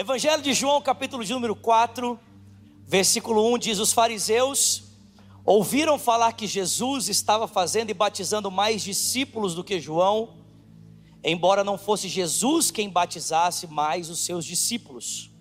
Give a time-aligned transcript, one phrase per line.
[0.00, 2.16] Evangelho de João, capítulo de número 4,
[2.86, 4.84] versículo 1 diz: Os fariseus
[5.44, 10.36] ouviram falar que Jesus estava fazendo e batizando mais discípulos do que João,
[11.24, 15.32] embora não fosse Jesus quem batizasse mais os seus discípulos.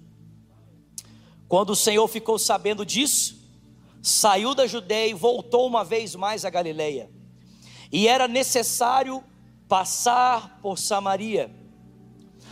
[1.47, 3.39] Quando o Senhor ficou sabendo disso,
[4.01, 7.11] saiu da Judeia e voltou uma vez mais a Galileia.
[7.91, 9.23] E era necessário
[9.67, 11.66] passar por Samaria.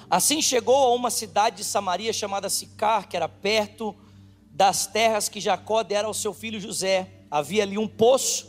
[0.09, 3.95] Assim chegou a uma cidade de Samaria chamada Sicar, que era perto
[4.51, 7.09] das terras que Jacó dera ao seu filho José.
[7.29, 8.47] Havia ali um poço,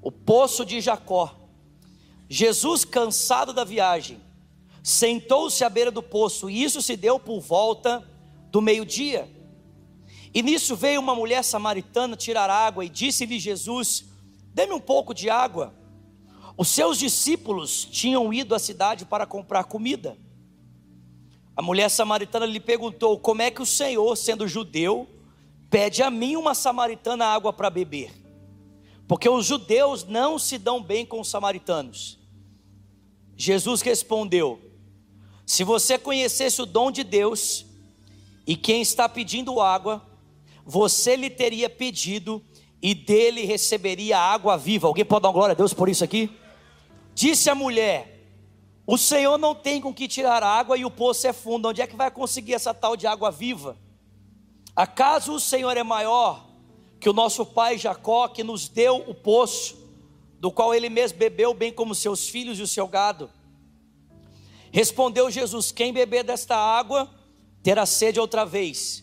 [0.00, 1.34] o poço de Jacó.
[2.28, 4.20] Jesus, cansado da viagem,
[4.82, 8.02] sentou-se à beira do poço, e isso se deu por volta
[8.50, 9.28] do meio-dia.
[10.32, 14.04] E nisso veio uma mulher samaritana tirar água, e disse-lhe Jesus:
[14.54, 15.74] Dê-me um pouco de água.
[16.56, 20.16] Os seus discípulos tinham ido à cidade para comprar comida.
[21.56, 25.08] A mulher samaritana lhe perguntou: Como é que o Senhor, sendo judeu,
[25.70, 28.12] pede a mim, uma samaritana, água para beber?
[29.06, 32.18] Porque os judeus não se dão bem com os samaritanos.
[33.36, 34.60] Jesus respondeu:
[35.46, 37.66] Se você conhecesse o dom de Deus
[38.46, 40.02] e quem está pedindo água,
[40.64, 42.42] você lhe teria pedido
[42.82, 44.88] e dele receberia água viva.
[44.88, 46.30] Alguém pode dar glória a Deus por isso aqui?
[47.14, 48.13] Disse a mulher:
[48.86, 51.68] o Senhor não tem com que tirar água e o poço é fundo.
[51.68, 53.78] Onde é que vai conseguir essa tal de água viva?
[54.76, 56.46] Acaso o Senhor é maior
[57.00, 59.76] que o nosso pai Jacó, que nos deu o poço,
[60.38, 63.30] do qual ele mesmo bebeu, bem como seus filhos e o seu gado?
[64.70, 67.10] Respondeu Jesus: Quem beber desta água
[67.62, 69.02] terá sede outra vez,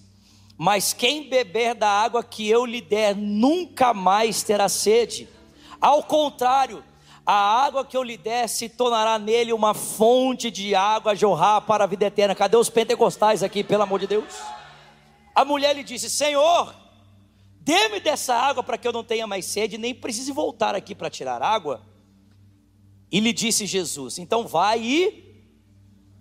[0.58, 5.28] mas quem beber da água que eu lhe der nunca mais terá sede.
[5.80, 6.84] Ao contrário,
[7.26, 11.62] a água que eu lhe der se tornará nele uma fonte de água a jorrar
[11.62, 12.34] para a vida eterna.
[12.34, 14.34] Cadê os pentecostais aqui, pelo amor de Deus?
[15.36, 16.74] A mulher lhe disse: Senhor,
[17.60, 21.10] dê-me dessa água para que eu não tenha mais sede, nem precise voltar aqui para
[21.10, 21.82] tirar água.
[23.12, 25.46] E lhe disse Jesus: Então vai e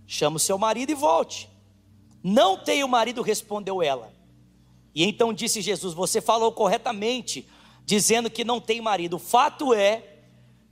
[0.06, 1.48] chama o seu marido e volte.
[2.22, 4.12] Não tenho marido, respondeu ela.
[4.94, 7.48] E então disse Jesus: Você falou corretamente,
[7.86, 9.16] dizendo que não tem marido.
[9.16, 10.09] O fato é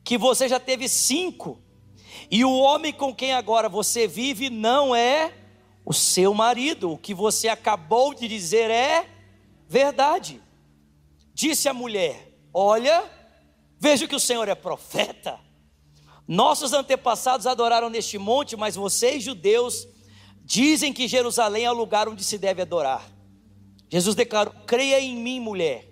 [0.08, 1.60] que você já teve cinco,
[2.30, 5.34] e o homem com quem agora você vive não é
[5.84, 9.06] o seu marido, o que você acabou de dizer é
[9.68, 10.40] verdade.
[11.34, 13.04] Disse a mulher: Olha,
[13.78, 15.38] vejo que o Senhor é profeta.
[16.26, 19.86] Nossos antepassados adoraram neste monte, mas vocês, judeus,
[20.42, 23.06] dizem que Jerusalém é o lugar onde se deve adorar.
[23.90, 25.87] Jesus declarou: Creia em mim, mulher.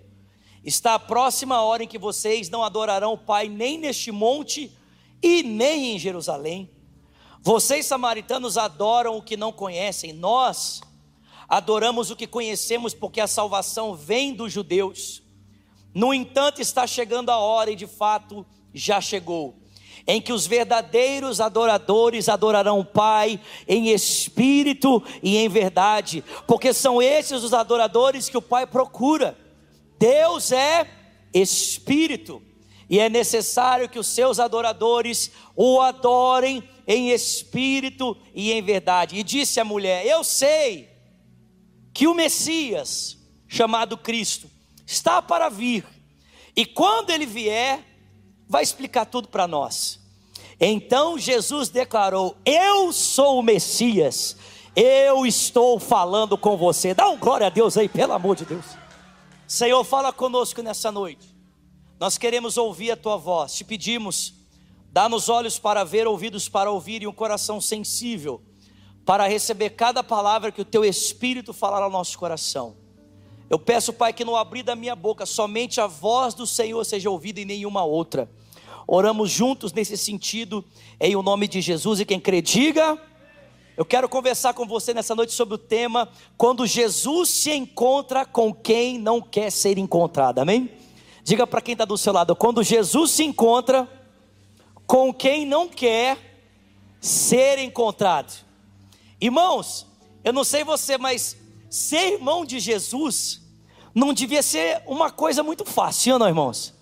[0.67, 4.69] Está a próxima hora em que vocês não adorarão o Pai nem neste monte
[5.23, 6.69] e nem em Jerusalém.
[7.39, 10.81] Vocês, samaritanos, adoram o que não conhecem, nós
[11.47, 15.23] adoramos o que conhecemos, porque a salvação vem dos judeus.
[15.93, 19.55] No entanto, está chegando a hora, e de fato já chegou,
[20.05, 23.39] em que os verdadeiros adoradores adorarão o Pai
[23.69, 29.46] em espírito e em verdade, porque são esses os adoradores que o Pai procura.
[29.97, 30.87] Deus é
[31.33, 32.41] espírito
[32.89, 39.17] e é necessário que os seus adoradores o adorem em espírito e em verdade.
[39.17, 40.89] E disse a mulher: Eu sei
[41.93, 44.49] que o Messias, chamado Cristo,
[44.85, 45.85] está para vir,
[46.55, 47.83] e quando ele vier,
[48.47, 49.99] vai explicar tudo para nós.
[50.59, 54.37] Então Jesus declarou: Eu sou o Messias,
[54.75, 56.93] eu estou falando com você.
[56.93, 58.86] Dá um glória a Deus aí, pelo amor de Deus.
[59.47, 61.33] Senhor, fala conosco nessa noite.
[61.97, 63.53] Nós queremos ouvir a tua voz.
[63.53, 64.33] Te pedimos,
[64.91, 68.41] dá-nos olhos para ver, ouvidos para ouvir e um coração sensível
[69.05, 72.75] para receber cada palavra que o teu Espírito falar ao nosso coração.
[73.49, 77.09] Eu peço, Pai, que no abrir da minha boca somente a voz do Senhor seja
[77.09, 78.29] ouvida e nenhuma outra.
[78.85, 80.63] Oramos juntos nesse sentido,
[80.99, 82.01] em o nome de Jesus.
[82.01, 83.01] E quem crê, diga.
[83.77, 88.51] Eu quero conversar com você nessa noite sobre o tema quando Jesus se encontra com
[88.51, 90.39] quem não quer ser encontrado.
[90.39, 90.71] Amém?
[91.23, 93.87] Diga para quem está do seu lado, quando Jesus se encontra
[94.87, 96.17] com quem não quer
[96.99, 98.33] ser encontrado.
[99.21, 99.85] Irmãos,
[100.23, 101.37] eu não sei você, mas
[101.69, 103.43] ser irmão de Jesus
[103.93, 106.73] não devia ser uma coisa muito fácil, não, irmãos?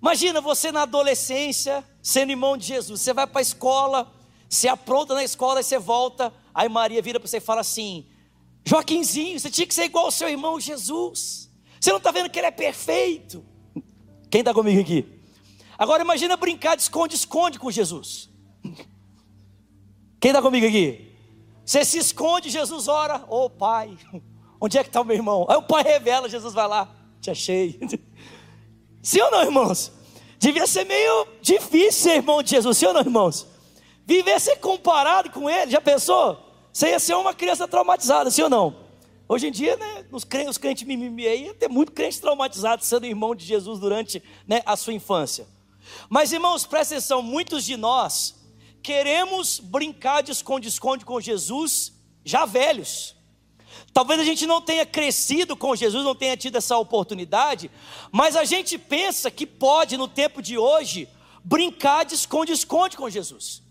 [0.00, 3.00] Imagina você na adolescência, sendo irmão de Jesus.
[3.00, 4.12] Você vai para a escola,
[4.52, 6.30] você apronta na escola e você volta.
[6.54, 8.04] Aí Maria vira para você e fala assim:
[8.62, 11.50] Joaquinzinho, você tinha que ser igual ao seu irmão Jesus.
[11.80, 13.42] Você não está vendo que ele é perfeito?
[14.30, 15.06] Quem está comigo aqui?
[15.78, 18.28] Agora imagina brincar de esconde-esconde com Jesus.
[20.20, 21.10] Quem está comigo aqui?
[21.64, 23.96] Você se esconde, Jesus ora, ô oh, pai,
[24.60, 25.46] onde é que está o meu irmão?
[25.48, 27.80] Aí o pai revela, Jesus vai lá, te achei.
[29.02, 29.90] Sim ou não, irmãos?
[30.38, 33.51] Devia ser meio difícil ser irmão de Jesus, sim ou não, irmãos?
[34.06, 36.38] Viver ser comparado com ele, já pensou?
[36.72, 38.82] Você ia ser uma criança traumatizada, sim ou não?
[39.28, 42.84] Hoje em dia, né, os crentes, os crentes mimimi aí, ia ter muito crente traumatizado
[42.84, 45.46] sendo irmão de Jesus durante né, a sua infância.
[46.08, 48.34] Mas, irmãos, presta atenção, muitos de nós
[48.82, 51.92] queremos brincar de esconde-esconde com Jesus
[52.24, 53.14] já velhos.
[53.92, 57.70] Talvez a gente não tenha crescido com Jesus, não tenha tido essa oportunidade,
[58.10, 61.08] mas a gente pensa que pode, no tempo de hoje,
[61.44, 63.61] brincar de esconde-esconde com Jesus.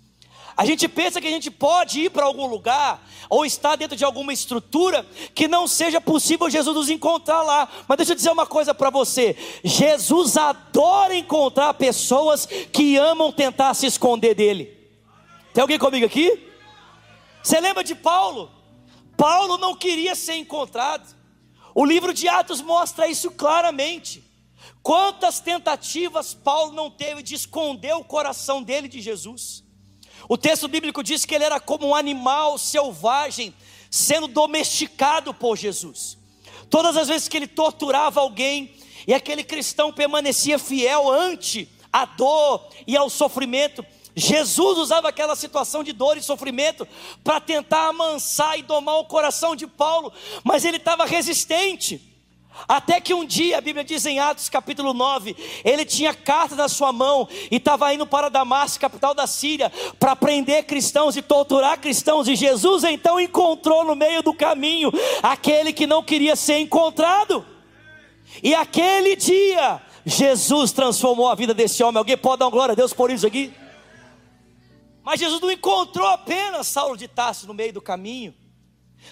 [0.61, 4.05] A gente pensa que a gente pode ir para algum lugar ou estar dentro de
[4.05, 5.03] alguma estrutura
[5.33, 7.67] que não seja possível Jesus nos encontrar lá.
[7.87, 13.73] Mas deixa eu dizer uma coisa para você: Jesus adora encontrar pessoas que amam tentar
[13.73, 14.77] se esconder dele.
[15.51, 16.47] Tem alguém comigo aqui?
[17.41, 18.51] Você lembra de Paulo?
[19.17, 21.15] Paulo não queria ser encontrado.
[21.73, 24.23] O livro de Atos mostra isso claramente.
[24.83, 29.60] Quantas tentativas Paulo não teve de esconder o coração dele de Jesus.
[30.31, 33.53] O texto bíblico diz que ele era como um animal selvagem
[33.89, 36.17] sendo domesticado por Jesus.
[36.69, 38.73] Todas as vezes que ele torturava alguém
[39.05, 43.85] e aquele cristão permanecia fiel ante a dor e ao sofrimento,
[44.15, 46.87] Jesus usava aquela situação de dor e sofrimento
[47.25, 50.13] para tentar amansar e domar o coração de Paulo,
[50.45, 52.10] mas ele estava resistente.
[52.67, 56.67] Até que um dia, a Bíblia diz em Atos capítulo 9, ele tinha carta na
[56.67, 61.79] sua mão e estava indo para Damasco, capital da Síria, para prender cristãos e torturar
[61.79, 62.27] cristãos.
[62.27, 64.91] E Jesus então encontrou no meio do caminho
[65.23, 67.45] aquele que não queria ser encontrado.
[68.43, 71.97] E aquele dia, Jesus transformou a vida desse homem.
[71.97, 73.53] Alguém pode dar glória a Deus por isso aqui?
[75.03, 78.33] Mas Jesus não encontrou apenas Saulo de Tarso no meio do caminho.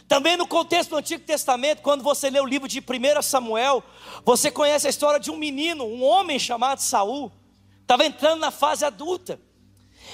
[0.08, 3.84] Também no contexto do Antigo Testamento, quando você lê o livro de 1 Samuel,
[4.26, 7.32] você conhece a história de um menino, um homem chamado Saul,
[7.82, 9.40] estava entrando na fase adulta.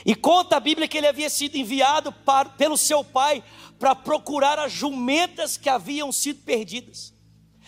[0.06, 3.44] E conta a Bíblia que ele havia sido enviado para, pelo seu pai
[3.80, 7.14] para procurar as jumentas que haviam sido perdidas.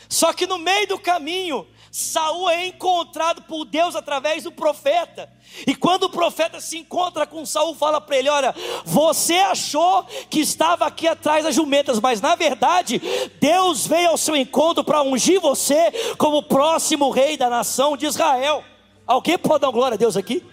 [0.09, 5.33] Só que no meio do caminho, Saul é encontrado por Deus através do profeta.
[5.65, 8.53] E quando o profeta se encontra com Saul, fala para ele: Olha,
[8.85, 13.01] você achou que estava aqui atrás das jumentas, mas na verdade,
[13.41, 18.63] Deus veio ao seu encontro para ungir você como próximo rei da nação de Israel.
[19.07, 20.45] Alguém pode dar glória a Deus aqui?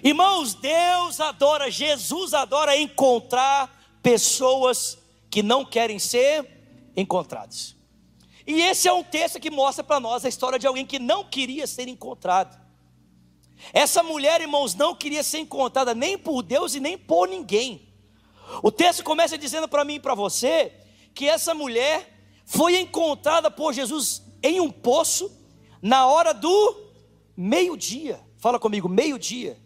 [0.00, 3.68] Irmãos, Deus adora, Jesus adora encontrar
[4.00, 4.96] pessoas
[5.28, 6.46] que não querem ser
[6.96, 7.81] encontradas.
[8.46, 11.24] E esse é um texto que mostra para nós a história de alguém que não
[11.24, 12.60] queria ser encontrado.
[13.72, 17.92] Essa mulher, irmãos, não queria ser encontrada nem por Deus e nem por ninguém.
[18.62, 20.72] O texto começa dizendo para mim e para você
[21.14, 22.08] que essa mulher
[22.44, 25.30] foi encontrada por Jesus em um poço
[25.80, 26.90] na hora do
[27.36, 28.20] meio-dia.
[28.38, 29.60] Fala comigo, meio-dia.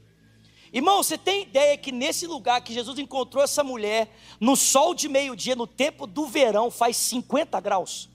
[0.73, 5.09] Irmão, você tem ideia que nesse lugar que Jesus encontrou essa mulher, no sol de
[5.09, 8.11] meio-dia, no tempo do verão, faz 50 graus?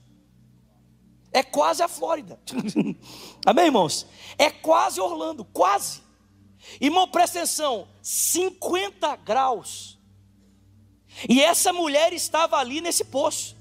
[1.32, 2.38] É quase a Flórida.
[3.46, 4.06] Amém, irmãos?
[4.36, 6.02] É quase Orlando, quase.
[6.80, 9.98] Irmão, presta atenção: 50 graus.
[11.28, 13.56] E essa mulher estava ali nesse poço.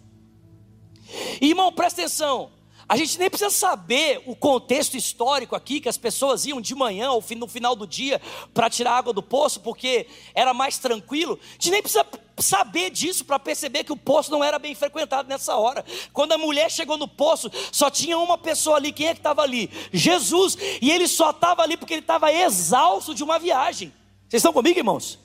[1.42, 2.52] Irmão, presta atenção.
[2.88, 7.12] A gente nem precisa saber o contexto histórico aqui, que as pessoas iam de manhã
[7.12, 8.20] ou no final do dia
[8.54, 11.40] para tirar água do poço, porque era mais tranquilo.
[11.42, 12.04] A gente nem precisa
[12.42, 15.84] saber disso para perceber que o poço não era bem frequentado nessa hora.
[16.14, 18.92] Quando a mulher chegou no poço, só tinha uma pessoa ali.
[18.92, 19.70] Quem é que estava ali?
[19.92, 20.58] Jesus.
[20.82, 23.94] E ele só estava ali porque ele estava exausto de uma viagem.
[24.28, 25.20] Vocês estão comigo, irmãos?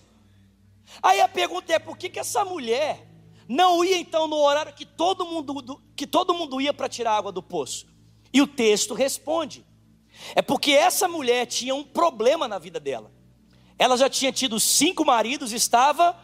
[1.02, 3.06] Aí a pergunta é: por que, que essa mulher
[3.48, 7.32] não ia então no horário que todo mundo, que todo mundo ia para tirar água
[7.32, 7.86] do poço?
[8.32, 9.64] E o texto responde:
[10.34, 13.12] é porque essa mulher tinha um problema na vida dela.
[13.78, 16.16] Ela já tinha tido cinco maridos, estava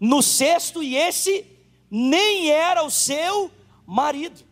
[0.00, 1.46] no sexto, e esse
[1.90, 3.50] nem era o seu
[3.86, 4.42] marido.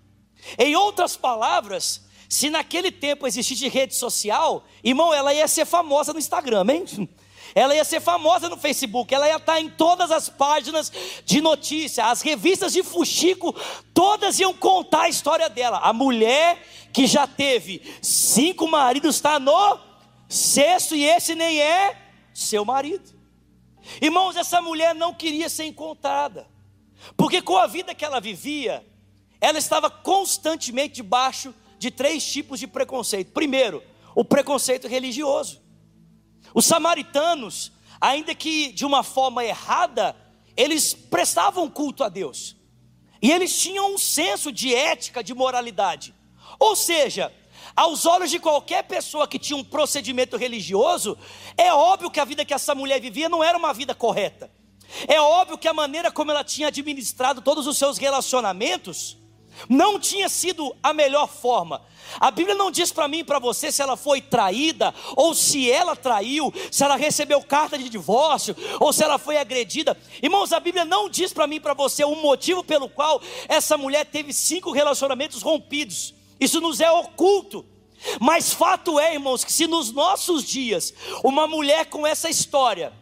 [0.59, 6.19] Em outras palavras, se naquele tempo existisse rede social, irmão, ela ia ser famosa no
[6.19, 7.09] Instagram, hein?
[7.55, 10.93] ela ia ser famosa no Facebook, ela ia estar em todas as páginas
[11.25, 13.55] de notícia, as revistas de fuxico,
[13.95, 15.78] todas iam contar a história dela.
[15.78, 16.62] A mulher
[16.93, 19.78] que já teve cinco maridos está no
[20.28, 21.97] sexto e esse nem é
[22.35, 23.17] seu marido.
[24.00, 26.47] Irmãos, essa mulher não queria ser encontrada,
[27.16, 28.85] porque com a vida que ela vivia,
[29.40, 33.33] ela estava constantemente debaixo de três tipos de preconceito.
[33.33, 33.83] Primeiro,
[34.14, 35.62] o preconceito religioso.
[36.52, 40.16] Os samaritanos, ainda que de uma forma errada,
[40.57, 42.57] eles prestavam culto a Deus.
[43.23, 46.14] E eles tinham um senso de ética, de moralidade.
[46.59, 47.33] Ou seja,
[47.78, 51.16] aos olhos de qualquer pessoa que tinha um procedimento religioso,
[51.56, 54.50] é óbvio que a vida que essa mulher vivia não era uma vida correta.
[55.06, 59.16] É óbvio que a maneira como ela tinha administrado todos os seus relacionamentos
[59.68, 61.80] não tinha sido a melhor forma.
[62.18, 65.70] A Bíblia não diz para mim e para você se ela foi traída, ou se
[65.70, 69.97] ela traiu, se ela recebeu carta de divórcio, ou se ela foi agredida.
[70.20, 73.78] Irmãos, a Bíblia não diz para mim e para você o motivo pelo qual essa
[73.78, 76.17] mulher teve cinco relacionamentos rompidos.
[76.40, 77.64] Isso nos é oculto.
[78.21, 82.92] Mas fato é, irmãos, que se nos nossos dias uma mulher com essa história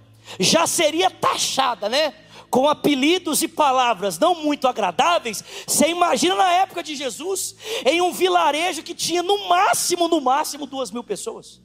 [0.40, 2.14] já seria taxada, né?
[2.48, 5.44] Com apelidos e palavras não muito agradáveis.
[5.66, 10.66] Você imagina na época de Jesus, em um vilarejo que tinha no máximo, no máximo,
[10.66, 11.60] duas mil pessoas.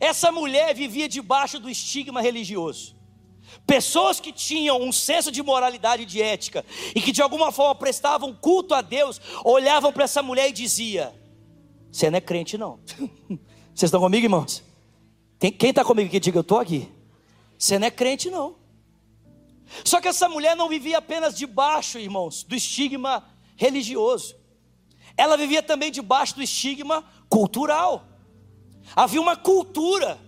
[0.00, 2.95] Essa mulher vivia debaixo do estigma religioso.
[3.66, 7.74] Pessoas que tinham um senso de moralidade e de ética e que de alguma forma
[7.74, 11.12] prestavam culto a Deus, olhavam para essa mulher e dizia:
[11.90, 12.78] Você não é crente, não.
[13.74, 14.62] Vocês estão comigo, irmãos?
[15.38, 16.88] Quem está comigo que diga, eu estou aqui.
[17.58, 18.56] Você não é crente, não.
[19.84, 23.24] Só que essa mulher não vivia apenas debaixo, irmãos, do estigma
[23.56, 24.36] religioso.
[25.16, 28.06] Ela vivia também debaixo do estigma cultural.
[28.94, 30.18] Havia uma cultura,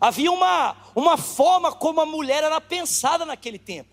[0.00, 3.90] havia uma, uma forma como a mulher era pensada naquele tempo.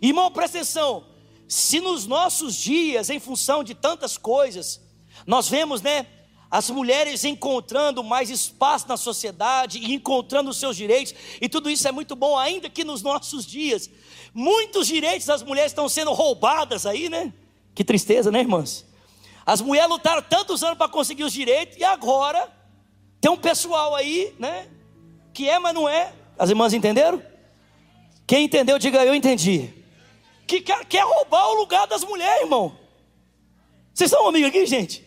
[0.00, 1.06] Irmão, presta atenção.
[1.48, 4.80] Se nos nossos dias, em função de tantas coisas,
[5.26, 6.06] nós vemos, né,
[6.50, 11.86] as mulheres encontrando mais espaço na sociedade e encontrando os seus direitos, e tudo isso
[11.86, 13.90] é muito bom, ainda que nos nossos dias,
[14.32, 17.32] muitos direitos das mulheres estão sendo roubadas aí, né?
[17.74, 18.86] Que tristeza, né, irmãs?
[19.44, 22.50] As mulheres lutaram tantos anos para conseguir os direitos, e agora
[23.20, 24.68] tem um pessoal aí, né?
[25.32, 26.12] Que é, mas não é.
[26.38, 27.22] As irmãs entenderam?
[28.26, 29.72] Quem entendeu, diga eu entendi.
[30.46, 32.76] Que quer, quer roubar o lugar das mulheres, irmão.
[33.92, 35.04] Vocês estão comigo aqui, gente?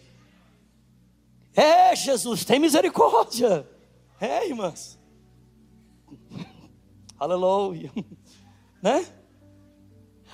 [1.56, 3.68] É, Jesus, tem misericórdia.
[4.20, 5.00] É, irmãs.
[7.20, 7.92] Aleluia.
[8.84, 9.06] Né?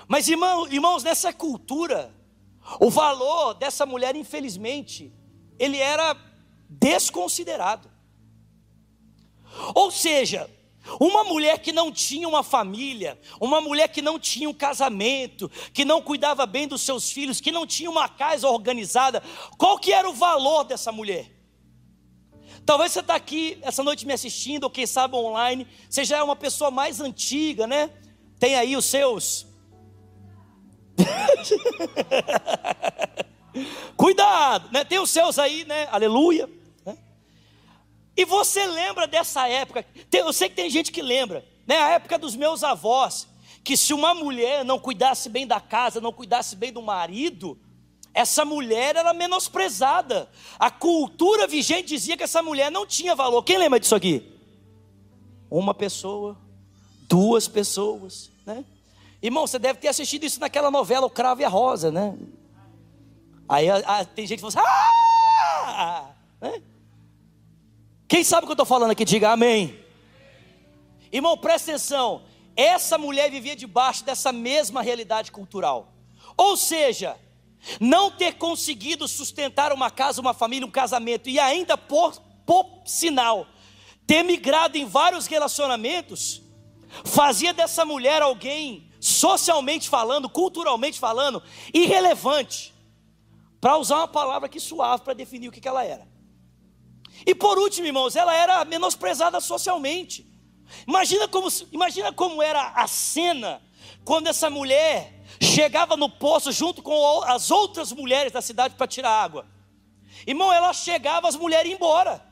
[0.07, 2.15] Mas, irmão, irmãos, nessa cultura,
[2.79, 5.13] o valor dessa mulher, infelizmente,
[5.59, 6.15] ele era
[6.69, 7.89] desconsiderado.
[9.73, 10.49] Ou seja,
[10.99, 15.83] uma mulher que não tinha uma família, uma mulher que não tinha um casamento, que
[15.83, 19.21] não cuidava bem dos seus filhos, que não tinha uma casa organizada,
[19.57, 21.31] qual que era o valor dessa mulher?
[22.65, 26.23] Talvez você está aqui essa noite me assistindo, ou quem sabe online, você já é
[26.23, 27.89] uma pessoa mais antiga, né?
[28.39, 29.47] Tem aí os seus.
[33.95, 34.83] Cuidado, né?
[34.83, 35.87] Tem os seus aí, né?
[35.91, 36.49] Aleluia.
[38.15, 39.85] E você lembra dessa época?
[40.11, 41.77] Eu sei que tem gente que lembra, né?
[41.77, 43.27] A época dos meus avós,
[43.63, 47.59] que se uma mulher não cuidasse bem da casa, não cuidasse bem do marido,
[48.15, 50.27] essa mulher era menosprezada.
[50.57, 53.43] A cultura vigente dizia que essa mulher não tinha valor.
[53.43, 54.33] Quem lembra disso aqui?
[55.51, 56.35] Uma pessoa,
[57.07, 58.65] duas pessoas, né?
[59.21, 62.17] Irmão, você deve ter assistido isso naquela novela O Cravo e a Rosa, né?
[63.47, 66.11] Aí a, a, tem gente que fala assim, ah!
[66.41, 66.61] Né?
[68.07, 69.79] Quem sabe o que eu estou falando aqui, diga amém.
[71.11, 72.23] Irmão, presta atenção.
[72.55, 75.93] Essa mulher vivia debaixo dessa mesma realidade cultural.
[76.35, 77.17] Ou seja,
[77.79, 83.47] não ter conseguido sustentar uma casa, uma família, um casamento e ainda por, por sinal
[84.05, 86.41] ter migrado em vários relacionamentos,
[87.03, 92.73] fazia dessa mulher alguém socialmente falando, culturalmente falando, irrelevante.
[93.59, 96.07] Para usar uma palavra que suave para definir o que, que ela era.
[97.25, 100.27] E por último, irmãos, ela era menosprezada socialmente.
[100.87, 103.61] Imagina como, imagina como era a cena
[104.03, 109.11] quando essa mulher chegava no poço junto com as outras mulheres da cidade para tirar
[109.11, 109.45] água.
[110.25, 112.25] Irmão, ela chegava, as mulheres iam embora.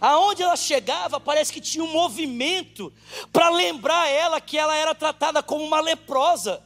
[0.00, 2.92] Aonde ela chegava, parece que tinha um movimento
[3.32, 6.62] para lembrar ela que ela era tratada como uma leprosa.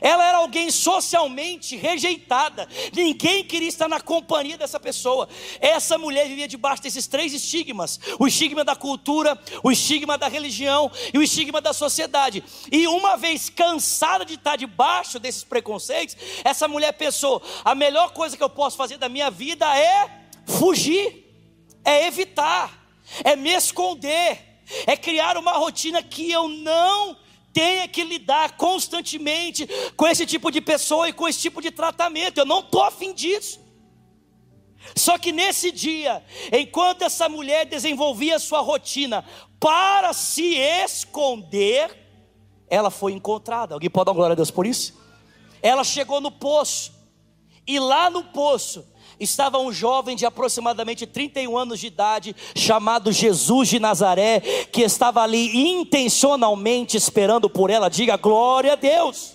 [0.00, 2.68] Ela era alguém socialmente rejeitada.
[2.92, 5.28] Ninguém queria estar na companhia dessa pessoa.
[5.60, 10.90] Essa mulher vivia debaixo desses três estigmas: o estigma da cultura, o estigma da religião
[11.14, 12.42] e o estigma da sociedade.
[12.70, 18.36] E uma vez cansada de estar debaixo desses preconceitos, essa mulher pensou: a melhor coisa
[18.36, 20.10] que eu posso fazer da minha vida é
[20.46, 21.32] fugir,
[21.84, 22.86] é evitar,
[23.22, 27.16] é me esconder, é criar uma rotina que eu não
[27.56, 32.36] tenha que lidar constantemente com esse tipo de pessoa e com esse tipo de tratamento.
[32.36, 33.58] Eu não estou afim disso.
[34.94, 36.22] Só que nesse dia,
[36.52, 39.24] enquanto essa mulher desenvolvia sua rotina
[39.58, 41.96] para se esconder,
[42.68, 43.74] ela foi encontrada.
[43.74, 44.94] Alguém pode dar glória a Deus por isso?
[45.62, 46.92] Ela chegou no poço,
[47.66, 48.86] e lá no poço
[49.18, 54.40] estava um jovem de aproximadamente 31 anos de idade, chamado Jesus de Nazaré,
[54.72, 57.88] que estava ali intencionalmente esperando por ela.
[57.88, 59.34] Diga glória a Deus.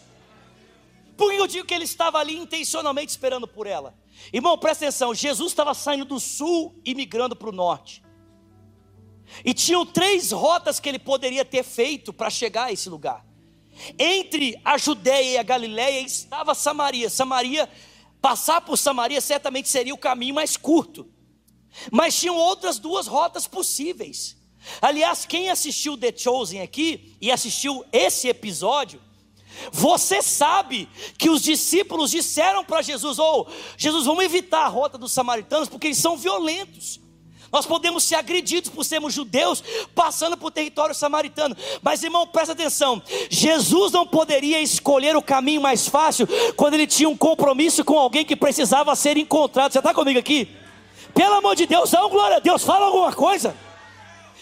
[1.17, 3.93] Por que eu digo que ele estava ali intencionalmente esperando por ela?
[4.33, 8.03] Irmão, presta atenção: Jesus estava saindo do sul e migrando para o norte.
[9.45, 13.25] E tinham três rotas que ele poderia ter feito para chegar a esse lugar.
[13.97, 17.09] Entre a Judéia e a Galiléia estava Samaria.
[17.09, 17.69] Samaria,
[18.21, 21.09] passar por Samaria certamente seria o caminho mais curto.
[21.91, 24.37] Mas tinham outras duas rotas possíveis.
[24.81, 29.01] Aliás, quem assistiu The Chosen aqui e assistiu esse episódio,
[29.71, 30.87] você sabe
[31.17, 35.67] que os discípulos disseram para Jesus: "Ou oh, Jesus, vamos evitar a rota dos samaritanos
[35.67, 36.99] porque eles são violentos.
[37.51, 41.55] Nós podemos ser agredidos por sermos judeus passando por território samaritano.
[41.81, 47.09] Mas irmão, presta atenção: Jesus não poderia escolher o caminho mais fácil quando ele tinha
[47.09, 49.71] um compromisso com alguém que precisava ser encontrado.
[49.71, 50.49] Você está comigo aqui?
[51.13, 53.55] Pelo amor de Deus, dá um glória a Deus, fala alguma coisa.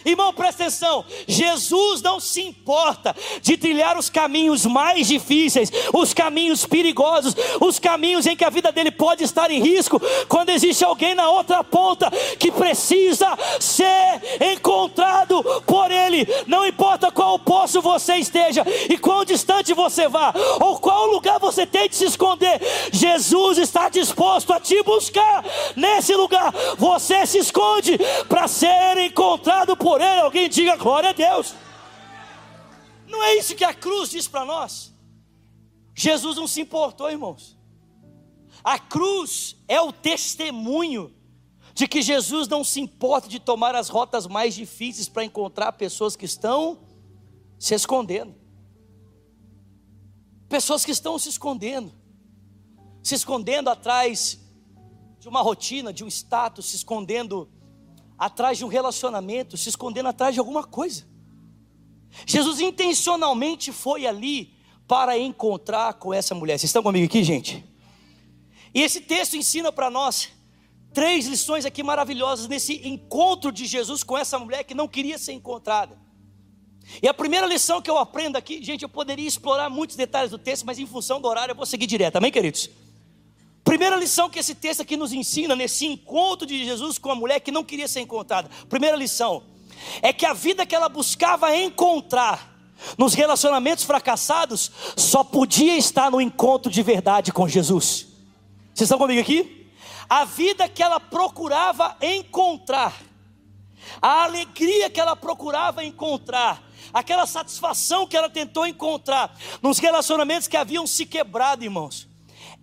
[0.10, 6.66] Irmão, presta atenção: Jesus não se importa de trilhar os caminhos mais difíceis, os caminhos
[6.66, 11.16] perigosos, os caminhos em que a vida dele pode estar em risco, quando existe alguém
[11.16, 16.28] na outra ponta que precisa ser encontrado por ele.
[16.48, 21.66] Não importa qual poço você esteja e quão distante você vá, ou qual lugar você
[21.66, 22.60] tem de se esconder,
[22.92, 25.44] Jesus está disposto a te buscar
[25.76, 26.54] nesse lugar.
[26.78, 27.98] Você se esconde
[28.28, 31.54] para ser encontrado por alguém diga glória a Deus.
[33.08, 34.94] Não é isso que a cruz diz para nós.
[35.96, 37.58] Jesus não se importou, irmãos.
[38.64, 41.14] A cruz é o testemunho
[41.74, 46.16] de que Jesus não se importa de tomar as rotas mais difíceis para encontrar pessoas
[46.16, 46.80] que estão
[47.58, 48.36] se escondendo.
[50.48, 51.94] Pessoas que estão se escondendo,
[53.04, 54.40] se escondendo atrás
[55.20, 57.50] de uma rotina, de um status, se escondendo
[58.20, 61.08] atrás de um relacionamento, se escondendo atrás de alguma coisa.
[62.26, 64.54] Jesus intencionalmente foi ali
[64.86, 66.58] para encontrar com essa mulher.
[66.60, 67.64] Vocês estão comigo aqui, gente?
[68.74, 70.30] E esse texto ensina para nós
[70.94, 75.34] três lições aqui maravilhosas nesse encontro de Jesus com essa mulher que não queria ser
[75.34, 75.98] encontrada.
[77.02, 80.40] E a primeira lição que eu aprendo aqui, gente, eu poderia explorar muitos detalhes do
[80.40, 82.70] texto, mas em função do horário eu vou seguir direto, amém, queridos?
[83.64, 87.40] Primeira lição que esse texto aqui nos ensina, nesse encontro de Jesus com a mulher
[87.40, 88.50] que não queria ser encontrada.
[88.68, 89.44] Primeira lição
[90.02, 92.58] é que a vida que ela buscava encontrar
[92.98, 98.08] nos relacionamentos fracassados só podia estar no encontro de verdade com Jesus.
[98.74, 99.70] Vocês estão comigo aqui?
[100.10, 102.94] A vida que ela procurava encontrar,
[104.02, 110.58] a alegria que ela procurava encontrar, aquela satisfação que ela tentou encontrar nos relacionamentos que
[110.58, 112.09] haviam se quebrado, irmãos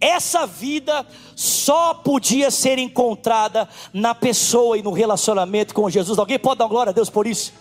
[0.00, 6.18] essa vida só podia ser encontrada na pessoa e no relacionamento com Jesus.
[6.18, 7.52] Alguém pode dar glória a Deus por isso?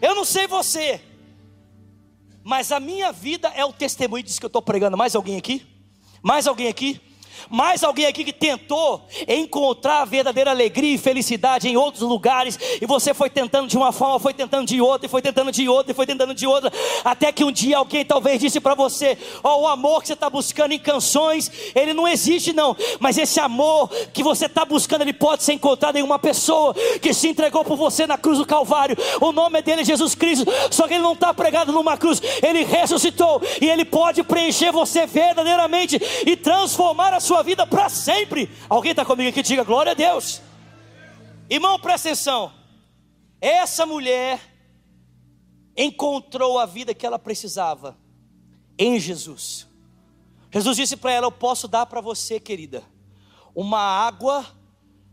[0.00, 1.00] Eu não sei você,
[2.42, 4.96] mas a minha vida é o testemunho disso que eu estou pregando.
[4.96, 5.66] Mais alguém aqui?
[6.22, 7.00] Mais alguém aqui?
[7.48, 12.86] Mais alguém aqui que tentou encontrar a verdadeira alegria e felicidade em outros lugares, e
[12.86, 15.92] você foi tentando de uma forma, foi tentando de outra, e foi tentando de outra,
[15.92, 16.72] e foi tentando de outra,
[17.04, 20.14] até que um dia alguém talvez disse para você: Ó, oh, o amor que você
[20.14, 25.02] está buscando em canções, ele não existe, não, mas esse amor que você está buscando,
[25.02, 28.46] ele pode ser encontrado em uma pessoa que se entregou por você na cruz do
[28.46, 28.96] Calvário.
[29.20, 32.64] O nome dele é Jesus Cristo, só que ele não está pregado numa cruz, ele
[32.64, 38.50] ressuscitou, e ele pode preencher você verdadeiramente e transformar a sua vida para sempre.
[38.68, 39.42] Alguém está comigo aqui?
[39.42, 40.40] Diga glória a Deus.
[41.48, 42.52] Irmão, presta atenção.
[43.40, 44.40] Essa mulher
[45.76, 47.96] encontrou a vida que ela precisava
[48.78, 49.66] em Jesus.
[50.50, 52.82] Jesus disse para ela: Eu posso dar para você, querida,
[53.54, 54.44] uma água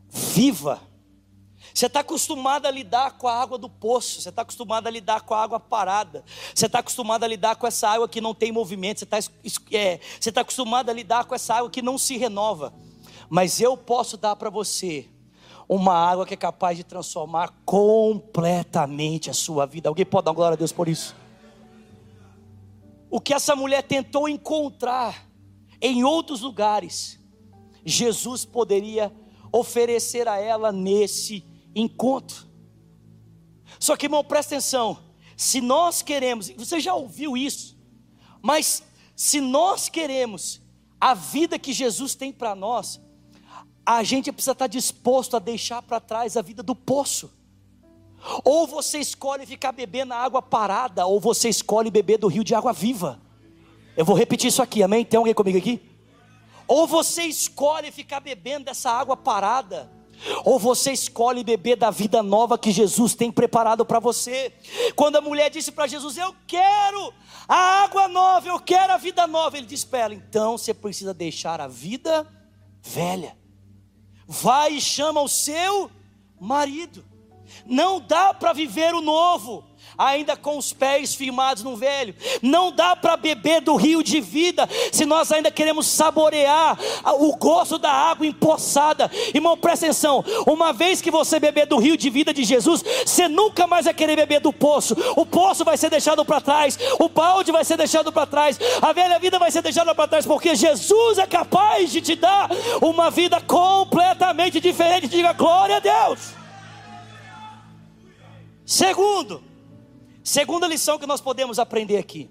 [0.10, 0.82] viva
[1.78, 5.22] você está acostumado a lidar com a água do poço, você está acostumado a lidar
[5.22, 8.52] com a água parada, você está acostumado a lidar com essa água que não tem
[8.52, 9.20] movimento, você está
[9.72, 12.74] é, você tá acostumado a lidar com essa água que não se renova.
[13.30, 15.08] Mas eu posso dar para você
[15.70, 19.88] uma água que é capaz de transformar completamente a sua vida.
[19.88, 21.16] Alguém pode dar glória a Deus por isso?
[23.08, 25.30] O que essa mulher tentou encontrar
[25.80, 27.20] em outros lugares,
[27.86, 29.14] Jesus poderia
[29.52, 31.46] oferecer a ela nesse
[31.80, 32.48] encontro.
[33.80, 34.98] Só que, irmão, presta atenção.
[35.36, 37.78] Se nós queremos, você já ouviu isso,
[38.42, 38.84] mas
[39.16, 40.62] se nós queremos
[41.00, 43.00] a vida que Jesus tem para nós,
[43.86, 47.32] a gente precisa estar disposto a deixar para trás a vida do poço.
[48.44, 52.74] Ou você escolhe ficar bebendo água parada, ou você escolhe beber do rio de água
[52.74, 53.22] viva.
[53.96, 55.06] Eu vou repetir isso aqui, amém?
[55.06, 55.82] Tem alguém comigo aqui?
[56.68, 59.90] Ou você escolhe ficar bebendo dessa água parada,
[60.44, 64.54] ou você escolhe beber da vida nova que Jesus tem preparado para você.
[64.96, 67.14] Quando a mulher disse para Jesus: Eu quero
[67.48, 71.14] a água nova, eu quero a vida nova, ele disse para ela: Então você precisa
[71.14, 72.28] deixar a vida
[72.82, 73.38] velha.
[74.28, 75.90] Vai e chama o seu
[76.40, 77.04] marido.
[77.66, 79.64] Não dá para viver o novo
[79.98, 82.16] ainda com os pés firmados no velho.
[82.42, 86.78] Não dá para beber do rio de vida se nós ainda queremos saborear
[87.20, 89.10] o gosto da água empoçada.
[89.34, 93.28] Irmão, presta atenção: uma vez que você beber do rio de vida de Jesus, você
[93.28, 94.96] nunca mais vai querer beber do poço.
[95.16, 98.94] O poço vai ser deixado para trás, o balde vai ser deixado para trás, a
[98.94, 102.50] velha vida vai ser deixada para trás, porque Jesus é capaz de te dar
[102.82, 105.08] uma vida completamente diferente.
[105.08, 106.38] Diga glória a Deus.
[108.66, 109.42] Segundo,
[110.28, 112.30] Segunda lição que nós podemos aprender aqui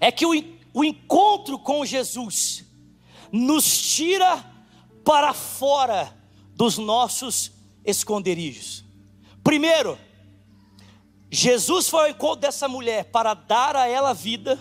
[0.00, 0.32] é que o,
[0.74, 2.64] o encontro com Jesus
[3.30, 4.44] nos tira
[5.04, 6.12] para fora
[6.56, 7.52] dos nossos
[7.84, 8.84] esconderijos.
[9.44, 9.96] Primeiro,
[11.30, 14.58] Jesus foi ao encontro dessa mulher para dar a ela vida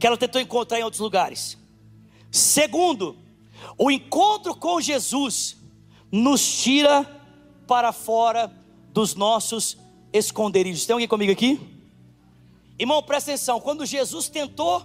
[0.00, 1.56] que ela tentou encontrar em outros lugares.
[2.32, 3.16] Segundo,
[3.78, 5.56] o encontro com Jesus
[6.10, 7.04] nos tira
[7.64, 8.52] para fora
[8.92, 9.85] dos nossos
[10.16, 10.86] esconderijos.
[10.86, 11.60] Tem alguém comigo aqui?
[12.78, 13.60] Irmão, presta atenção.
[13.60, 14.84] Quando Jesus tentou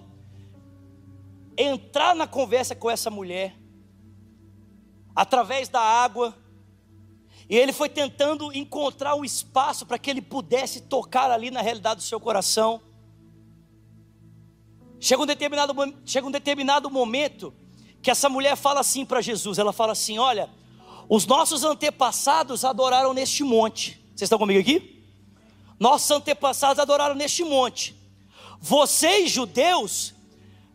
[1.57, 3.55] entrar na conversa com essa mulher,
[5.15, 6.35] através da água,
[7.49, 11.97] e ele foi tentando encontrar um espaço para que ele pudesse tocar ali na realidade
[11.97, 12.81] do seu coração.
[14.99, 15.73] Chega um determinado,
[16.05, 17.53] chega um determinado momento
[18.01, 20.49] que essa mulher fala assim para Jesus: ela fala assim, olha,
[21.09, 24.01] os nossos antepassados adoraram neste monte.
[24.15, 25.00] Vocês estão comigo aqui?
[25.81, 27.95] Nossos antepassados adoraram neste monte.
[28.59, 30.13] Vocês, judeus,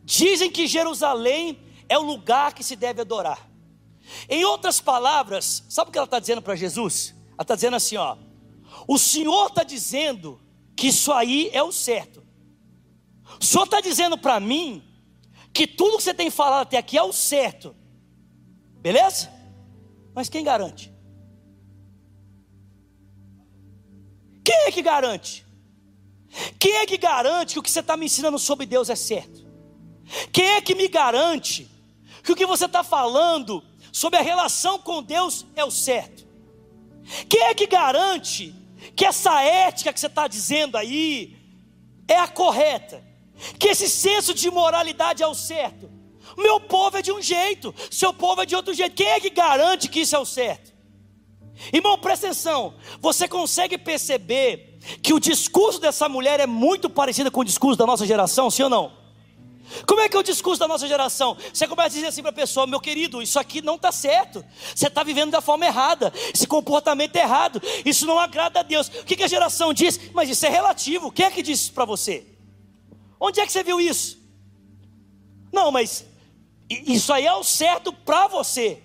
[0.03, 3.49] dizem que Jerusalém é o lugar que se deve adorar.
[4.29, 7.15] Em outras palavras, sabe o que ela está dizendo para Jesus?
[7.35, 8.17] Ela está dizendo assim: ó,
[8.89, 10.41] o Senhor está dizendo
[10.75, 12.21] que isso aí é o certo.
[13.41, 14.83] O Senhor está dizendo para mim
[15.53, 17.77] que tudo que você tem falado até aqui é o certo.
[18.81, 19.33] Beleza?
[20.13, 20.93] Mas quem garante?
[24.47, 25.45] Quem é que garante?
[26.57, 29.45] Quem é que garante que o que você está me ensinando sobre Deus é certo?
[30.31, 31.69] Quem é que me garante
[32.23, 36.25] que o que você está falando sobre a relação com Deus é o certo?
[37.29, 38.55] Quem é que garante
[38.95, 41.37] que essa ética que você está dizendo aí
[42.07, 43.03] é a correta?
[43.59, 45.91] Que esse senso de moralidade é o certo?
[46.39, 48.95] Meu povo é de um jeito, seu povo é de outro jeito.
[48.95, 50.76] Quem é que garante que isso é o certo?
[51.73, 52.75] Irmão, presta atenção.
[53.01, 57.87] Você consegue perceber que o discurso dessa mulher é muito parecido com o discurso da
[57.87, 59.07] nossa geração, sim ou não?
[59.87, 61.37] Como é que é o discurso da nossa geração?
[61.53, 64.45] Você começa a dizer assim para a pessoa: meu querido, isso aqui não está certo.
[64.75, 66.13] Você está vivendo da forma errada.
[66.33, 67.61] Esse comportamento é errado.
[67.85, 68.89] Isso não agrada a Deus.
[68.89, 69.99] O que, que a geração diz?
[70.13, 71.11] Mas isso é relativo.
[71.11, 72.27] Quem é que disse isso para você?
[73.19, 74.19] Onde é que você viu isso?
[75.53, 76.07] Não, mas
[76.69, 78.83] isso aí é o certo para você.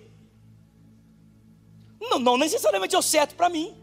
[2.10, 3.76] Não, não necessariamente é o certo para mim.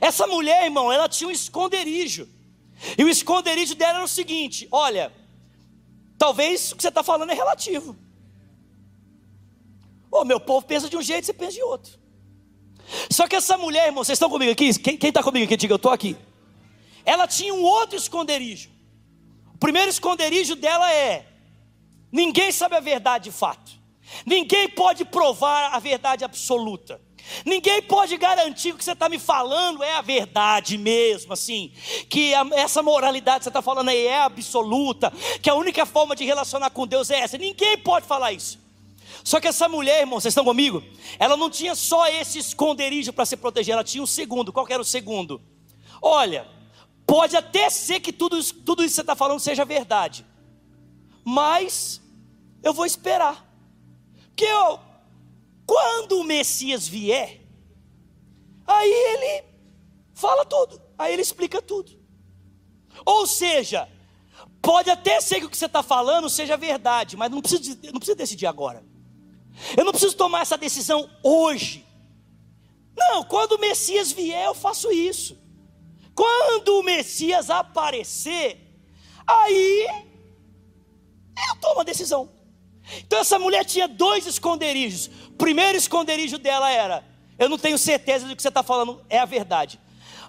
[0.00, 2.28] Essa mulher, irmão, ela tinha um esconderijo.
[2.96, 5.12] E o esconderijo dela era o seguinte: olha,
[6.18, 7.96] talvez o que você está falando é relativo.
[10.10, 11.98] O meu povo pensa de um jeito, você pensa de outro.
[13.10, 14.78] Só que essa mulher, irmão, vocês estão comigo aqui?
[14.78, 15.56] Quem está comigo aqui?
[15.56, 16.16] Diga, eu estou aqui.
[17.04, 18.70] Ela tinha um outro esconderijo.
[19.54, 21.26] O primeiro esconderijo dela é:
[22.10, 23.81] ninguém sabe a verdade de fato.
[24.26, 27.00] Ninguém pode provar a verdade absoluta.
[27.44, 31.72] Ninguém pode garantir que o que você está me falando é a verdade mesmo, assim,
[32.08, 36.16] que a, essa moralidade que você está falando aí é absoluta, que a única forma
[36.16, 37.38] de relacionar com Deus é essa.
[37.38, 38.60] Ninguém pode falar isso.
[39.24, 40.82] Só que essa mulher, irmão, vocês estão comigo?
[41.18, 44.52] Ela não tinha só esse esconderijo para se proteger, ela tinha um segundo.
[44.52, 45.40] Qual era o segundo?
[46.00, 46.46] Olha,
[47.06, 50.26] pode até ser que tudo, tudo isso que você está falando seja verdade,
[51.24, 52.00] mas
[52.62, 53.51] eu vou esperar.
[54.34, 54.78] Porque ó,
[55.66, 57.40] quando o Messias vier,
[58.66, 59.44] aí ele
[60.14, 61.92] fala tudo, aí ele explica tudo.
[63.04, 63.88] Ou seja,
[64.60, 67.98] pode até ser que o que você está falando seja verdade, mas não precisa, não
[67.98, 68.82] precisa decidir agora.
[69.76, 71.86] Eu não preciso tomar essa decisão hoje.
[72.96, 75.38] Não, quando o Messias vier, eu faço isso.
[76.14, 78.58] Quando o Messias aparecer,
[79.26, 79.86] aí
[81.50, 82.41] eu tomo a decisão.
[82.98, 85.10] Então essa mulher tinha dois esconderijos.
[85.28, 87.04] O primeiro esconderijo dela era:
[87.38, 89.80] Eu não tenho certeza de que você está falando é a verdade.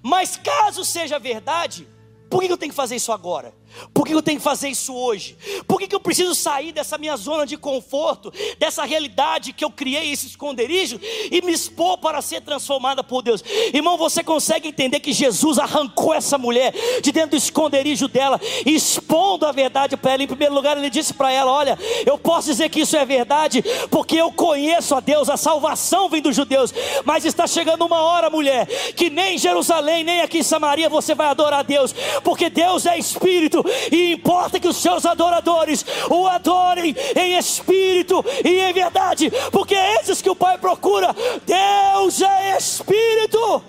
[0.02, 1.88] Mas caso seja verdade,
[2.30, 3.54] por que eu tenho que fazer isso agora?
[3.93, 5.38] Por que eu tenho que fazer isso hoje?
[5.67, 10.12] Por que eu preciso sair dessa minha zona de conforto, dessa realidade que eu criei,
[10.12, 10.99] esse esconderijo,
[11.31, 13.43] e me expor para ser transformada por Deus?
[13.73, 19.45] Irmão, você consegue entender que Jesus arrancou essa mulher de dentro do esconderijo dela, expondo
[19.45, 20.23] a verdade para ela?
[20.23, 23.63] Em primeiro lugar, ele disse para ela: Olha, eu posso dizer que isso é verdade,
[23.89, 28.29] porque eu conheço a Deus, a salvação vem dos judeus, mas está chegando uma hora,
[28.29, 32.49] mulher, que nem em Jerusalém, nem aqui em Samaria você vai adorar a Deus, porque
[32.49, 38.73] Deus é Espírito e importa que os seus adoradores o adorem em espírito e em
[38.73, 41.15] verdade, porque é esses que o Pai procura.
[41.45, 43.63] Deus é Espírito.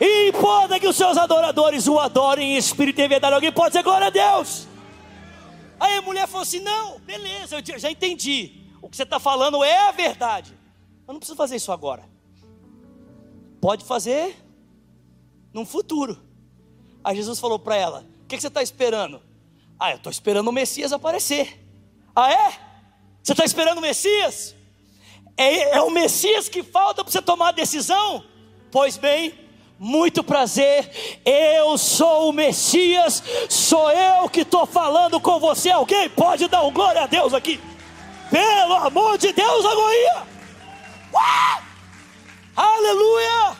[0.00, 3.34] E importa que os seus adoradores o adorem em espírito e em verdade.
[3.34, 4.68] Alguém pode dizer glória a Deus?
[5.80, 8.52] Aí a mulher falou assim: Não, beleza, eu já entendi.
[8.80, 10.56] O que você está falando é a verdade.
[11.06, 12.04] Eu não preciso fazer isso agora.
[13.60, 14.36] Pode fazer
[15.52, 16.20] no futuro.
[17.02, 19.22] Aí Jesus falou para ela: o que, você está esperando?
[19.80, 21.66] Ah, eu estou esperando o Messias aparecer.
[22.14, 22.52] Ah, é?
[23.22, 24.54] Você está esperando o Messias?
[25.34, 28.22] É, é o Messias que falta para você tomar a decisão?
[28.70, 29.32] Pois bem,
[29.78, 30.90] muito prazer,
[31.24, 35.70] eu sou o Messias, sou eu que estou falando com você.
[35.70, 37.58] Alguém pode dar um glória a Deus aqui?
[38.30, 40.26] Pelo amor de Deus, agonia!
[42.54, 43.56] Aleluia!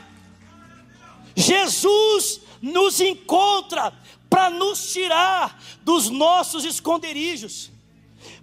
[1.34, 3.92] Jesus nos encontra
[4.28, 7.70] para nos tirar dos nossos esconderijos.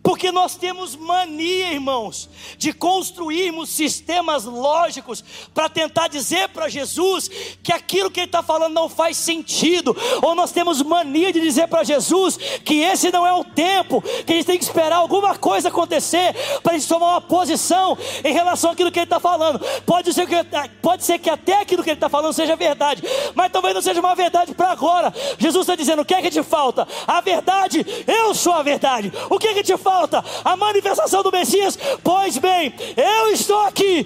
[0.06, 7.28] Porque nós temos mania, irmãos, de construirmos sistemas lógicos para tentar dizer para Jesus
[7.64, 11.68] que aquilo que ele está falando não faz sentido, ou nós temos mania de dizer
[11.68, 15.36] para Jesus que esse não é o tempo, que a gente tem que esperar alguma
[15.40, 19.60] coisa acontecer para a gente tomar uma posição em relação àquilo que ele está falando.
[19.88, 20.36] Pode ser, que,
[20.84, 23.02] pode ser que até aquilo que ele está falando seja verdade,
[23.34, 25.12] mas talvez não seja uma verdade para agora.
[25.40, 26.88] Jesus está dizendo: o que é que te falta?
[27.08, 29.12] A verdade, eu sou a verdade.
[29.32, 29.95] O que é que te falta?
[29.96, 31.78] Volta, a manifestação do Messias.
[32.04, 34.06] Pois bem, eu estou aqui,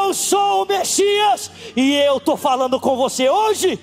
[0.00, 3.78] eu sou o Messias e eu estou falando com você hoje.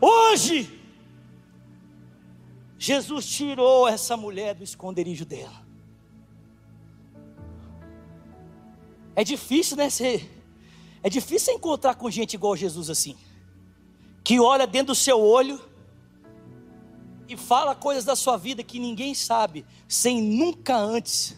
[0.00, 0.78] Hoje,
[2.78, 5.60] Jesus tirou essa mulher do esconderijo dela.
[9.14, 9.90] É difícil, né?
[9.90, 10.30] Ser,
[11.02, 13.16] é difícil encontrar com gente igual Jesus assim,
[14.24, 15.60] que olha dentro do seu olho
[17.30, 21.36] e fala coisas da sua vida que ninguém sabe, sem nunca antes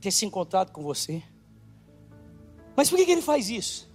[0.00, 1.22] ter se encontrado com você.
[2.76, 3.90] Mas por que, que ele faz isso?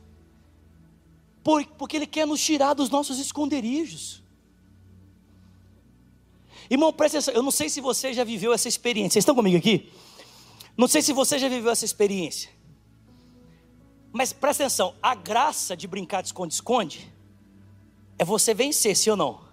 [1.43, 4.21] Por, porque ele quer nos tirar dos nossos esconderijos.
[6.69, 9.13] Irmão, presta atenção, eu não sei se você já viveu essa experiência.
[9.13, 9.89] Vocês estão comigo aqui?
[10.75, 12.49] Não sei se você já viveu essa experiência.
[14.11, 17.11] Mas presta atenção, a graça de brincar de esconde-esconde
[18.19, 19.46] é você vencer, sim ou não?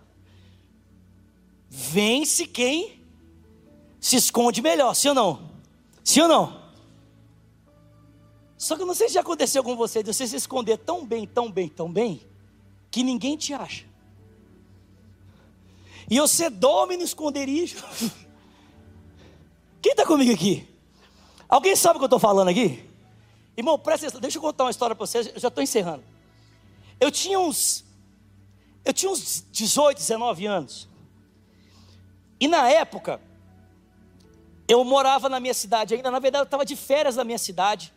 [1.76, 3.02] Vence quem
[4.00, 5.50] se esconde melhor, sim ou não?
[6.04, 6.64] Sim ou não?
[8.56, 11.04] Só que eu não sei se já aconteceu com você, de você se esconder tão
[11.04, 12.20] bem, tão bem, tão bem,
[12.92, 13.84] que ninguém te acha.
[16.08, 17.76] E você dorme no esconderijo.
[19.82, 20.68] Quem está comigo aqui?
[21.48, 22.88] Alguém sabe o que eu estou falando aqui?
[23.56, 26.04] Irmão, presta atenção, deixa eu contar uma história para vocês, eu já estou encerrando.
[27.00, 27.84] Eu tinha uns,
[28.84, 30.93] eu tinha uns 18, 19 anos.
[32.44, 33.22] E na época,
[34.68, 37.90] eu morava na minha cidade ainda, na verdade eu estava de férias na minha cidade,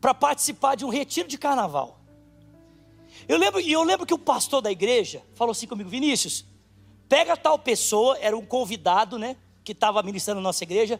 [0.00, 2.00] para participar de um retiro de carnaval.
[3.28, 6.46] Eu lembro, e eu lembro que o pastor da igreja falou assim comigo, Vinícius,
[7.06, 10.98] pega tal pessoa, era um convidado, né, que estava ministrando na nossa igreja.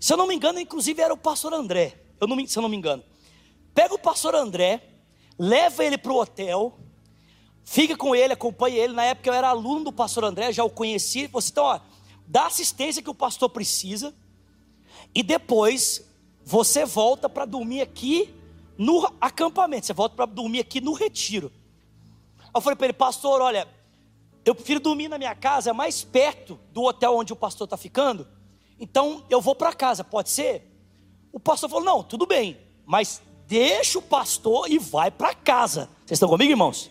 [0.00, 2.00] Se eu não me engano, inclusive era o pastor André.
[2.18, 3.04] Eu não, se eu não me engano.
[3.74, 4.82] Pega o pastor André,
[5.38, 6.74] leva ele para o hotel,
[7.64, 8.92] Fica com ele, acompanhe ele.
[8.92, 11.26] Na época eu era aluno do pastor André, já o conheci.
[11.28, 11.80] Você então, ó,
[12.26, 14.14] dá assistência que o pastor precisa.
[15.14, 16.04] E depois
[16.44, 18.34] você volta para dormir aqui
[18.76, 19.86] no acampamento.
[19.86, 21.52] Você volta para dormir aqui no retiro.
[22.54, 23.66] Eu falei para ele, pastor, olha,
[24.44, 27.76] eu prefiro dormir na minha casa, é mais perto do hotel onde o pastor está
[27.76, 28.26] ficando.
[28.78, 30.68] Então eu vou para casa, pode ser?
[31.32, 35.88] O pastor falou: não, tudo bem, mas deixa o pastor e vai para casa.
[36.04, 36.90] Vocês estão comigo, irmãos?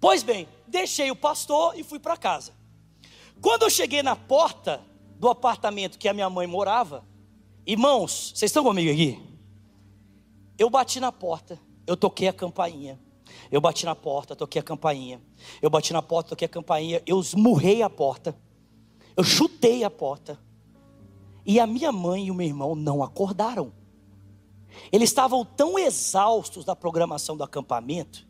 [0.00, 2.52] Pois bem, deixei o pastor e fui para casa.
[3.40, 4.80] Quando eu cheguei na porta
[5.16, 7.04] do apartamento que a minha mãe morava,
[7.66, 9.20] irmãos, vocês estão comigo aqui?
[10.56, 12.98] Eu bati na porta, eu toquei a campainha.
[13.50, 15.20] Eu bati na porta, toquei a campainha.
[15.60, 17.02] Eu bati na porta, toquei a campainha.
[17.06, 18.36] Eu esmurrei a porta.
[19.16, 20.38] Eu chutei a porta.
[21.44, 23.72] E a minha mãe e o meu irmão não acordaram.
[24.92, 28.27] Eles estavam tão exaustos da programação do acampamento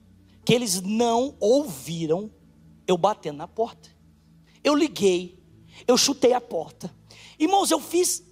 [0.49, 2.31] que eles não ouviram
[2.87, 3.91] eu batendo na porta.
[4.65, 5.39] Eu liguei,
[5.87, 6.91] eu chutei a porta.
[7.39, 8.25] Irmãos, eu fiz,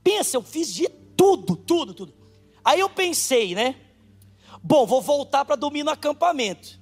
[0.00, 2.14] pensa, eu fiz de tudo, tudo, tudo.
[2.64, 3.74] Aí eu pensei, né?
[4.62, 6.80] Bom, vou voltar para dormir no acampamento.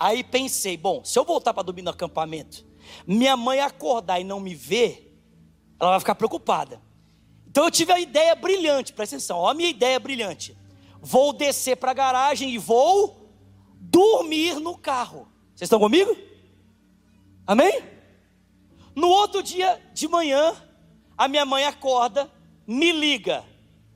[0.00, 2.64] Aí pensei, bom, se eu voltar para dormir no acampamento,
[3.06, 5.14] minha mãe acordar e não me ver,
[5.78, 6.80] ela vai ficar preocupada.
[7.46, 10.56] Então eu tive a ideia brilhante, presta atenção, olha a minha ideia brilhante.
[11.02, 13.17] Vou descer para a garagem e vou
[13.78, 15.28] dormir no carro.
[15.54, 16.16] Vocês estão comigo?
[17.46, 17.82] Amém?
[18.94, 20.54] No outro dia de manhã,
[21.16, 22.30] a minha mãe acorda,
[22.66, 23.44] me liga.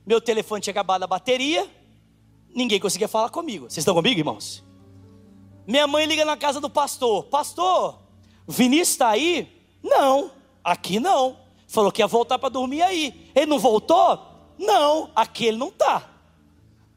[0.05, 1.69] Meu telefone tinha acabado a bateria,
[2.53, 3.65] ninguém conseguia falar comigo.
[3.65, 4.63] Vocês estão comigo, irmãos?
[5.65, 7.99] Minha mãe liga na casa do pastor: Pastor,
[8.47, 9.47] Vinícius está aí?
[9.81, 10.31] Não,
[10.63, 11.37] aqui não.
[11.67, 13.31] Falou que ia voltar para dormir aí.
[13.33, 14.19] Ele não voltou?
[14.57, 16.09] Não, aqui ele não está.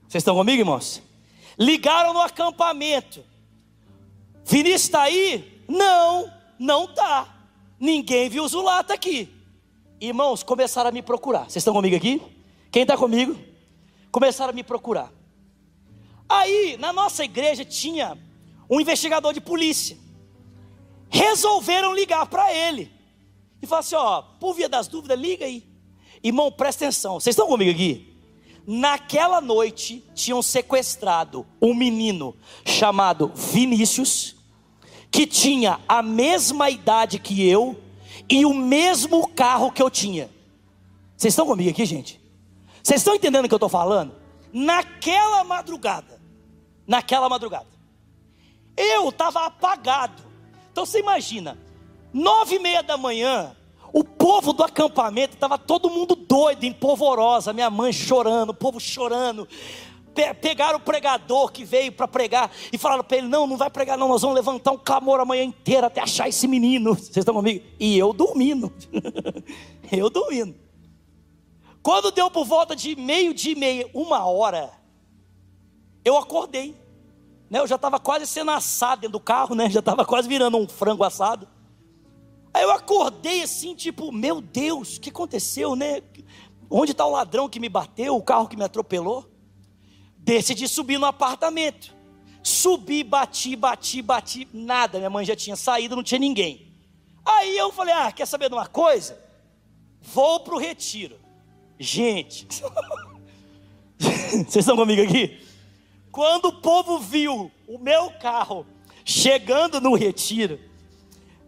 [0.06, 1.02] Vocês estão comigo, irmãos?
[1.58, 3.24] Ligaram no acampamento.
[4.44, 5.62] Vinícius está aí?
[5.68, 7.34] Não, não está.
[7.78, 9.28] Ninguém viu o Zulata aqui.
[10.00, 11.44] Irmãos, começaram a me procurar.
[11.44, 12.20] Vocês estão comigo aqui?
[12.70, 13.38] Quem está comigo?
[14.12, 15.12] Começaram a me procurar.
[16.28, 18.18] Aí, na nossa igreja tinha
[18.68, 19.96] um investigador de polícia.
[21.08, 22.92] Resolveram ligar para ele.
[23.62, 25.64] E falar assim: ó, por via das dúvidas, liga aí.
[26.22, 27.14] Irmão, presta atenção.
[27.14, 28.15] Vocês estão comigo aqui?
[28.66, 34.34] Naquela noite tinham sequestrado um menino chamado Vinícius,
[35.10, 37.80] que tinha a mesma idade que eu
[38.28, 40.28] e o mesmo carro que eu tinha.
[41.16, 42.20] Vocês estão comigo aqui, gente?
[42.82, 44.14] Vocês estão entendendo o que eu estou falando?
[44.52, 46.20] Naquela madrugada,
[46.86, 47.66] naquela madrugada,
[48.76, 50.22] eu estava apagado.
[50.72, 51.56] Então você imagina,
[52.12, 53.56] nove e meia da manhã,
[53.92, 58.80] o povo do acampamento estava todo mundo doido, em polvorosa, minha mãe chorando, o povo
[58.80, 59.48] chorando.
[60.14, 63.68] Pe pegaram o pregador que veio para pregar e falaram para ele: Não, não vai
[63.68, 66.94] pregar, não, nós vamos levantar um clamor a manhã inteira até achar esse menino.
[66.96, 67.64] Vocês estão comigo?
[67.78, 68.72] E eu dormindo,
[69.92, 70.54] eu dormindo.
[71.82, 74.72] Quando deu por volta de meio dia e meia, uma hora,
[76.04, 76.74] eu acordei.
[77.48, 77.60] Né?
[77.60, 79.70] Eu já estava quase sendo assado dentro do carro, né?
[79.70, 81.46] Já estava quase virando um frango assado.
[82.66, 86.02] Eu acordei assim, tipo, meu Deus, o que aconteceu, né?
[86.68, 89.30] Onde está o ladrão que me bateu, o carro que me atropelou?
[90.18, 91.94] Decidi subir no apartamento.
[92.42, 94.98] Subi, bati, bati, bati, nada.
[94.98, 96.74] Minha mãe já tinha saído, não tinha ninguém.
[97.24, 99.16] Aí eu falei: ah, quer saber de uma coisa?
[100.02, 101.20] Vou para o retiro.
[101.78, 102.48] Gente,
[103.96, 105.40] vocês estão comigo aqui?
[106.10, 108.66] Quando o povo viu o meu carro
[109.04, 110.58] chegando no retiro,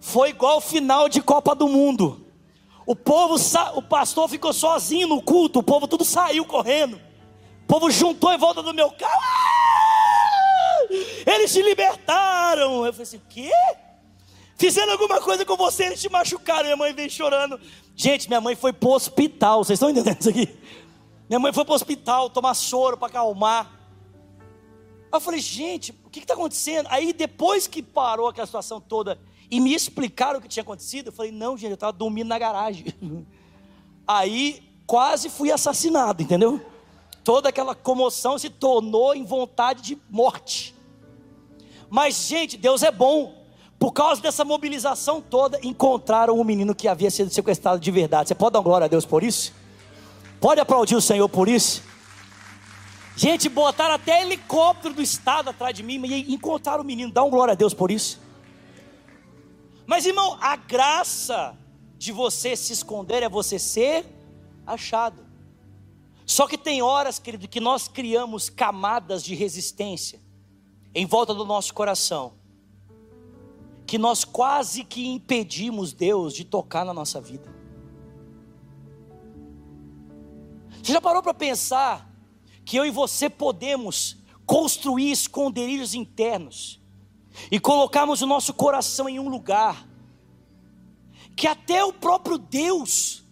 [0.08, 2.24] foi igual final de Copa do Mundo.
[2.86, 3.36] O povo,
[3.74, 6.96] o pastor ficou sozinho no culto, o povo tudo saiu correndo.
[7.64, 9.20] O povo juntou em volta do meu carro.
[9.22, 9.68] Ah!
[11.26, 12.86] Eles te libertaram.
[12.86, 13.50] Eu falei assim: o quê?
[14.56, 16.64] Fizeram alguma coisa com você, eles te machucaram.
[16.64, 17.60] Minha mãe veio chorando.
[17.94, 19.62] Gente, minha mãe foi para o hospital.
[19.62, 20.48] Vocês estão entendendo isso aqui?
[21.28, 23.70] Minha mãe foi para o hospital tomar soro para acalmar.
[25.12, 26.86] Eu falei, gente, o que está acontecendo?
[26.90, 29.18] Aí depois que parou aquela situação toda
[29.50, 32.38] e me explicaram o que tinha acontecido, eu falei, não, gente, eu estava dormindo na
[32.38, 32.86] garagem.
[34.06, 36.60] Aí quase fui assassinado, entendeu?
[37.24, 40.74] Toda aquela comoção se tornou em vontade de morte.
[41.90, 43.34] Mas, gente, Deus é bom.
[43.78, 48.28] Por causa dessa mobilização toda, encontraram o menino que havia sido sequestrado de verdade.
[48.28, 49.52] Você pode dar glória a Deus por isso?
[50.40, 51.82] Pode aplaudir o Senhor por isso?
[53.16, 57.12] Gente, botaram até helicóptero do estado atrás de mim e encontraram o menino.
[57.12, 58.20] Dá um glória a Deus por isso.
[59.88, 61.56] Mas irmão, a graça
[61.96, 64.04] de você se esconder é você ser
[64.66, 65.26] achado.
[66.26, 70.20] Só que tem horas, querido, que nós criamos camadas de resistência
[70.94, 72.34] em volta do nosso coração,
[73.86, 77.50] que nós quase que impedimos Deus de tocar na nossa vida.
[80.82, 82.14] Você já parou para pensar
[82.62, 86.78] que eu e você podemos construir esconderijos internos
[87.50, 89.86] e colocarmos o nosso coração em um lugar
[91.38, 93.22] que até o próprio Deus,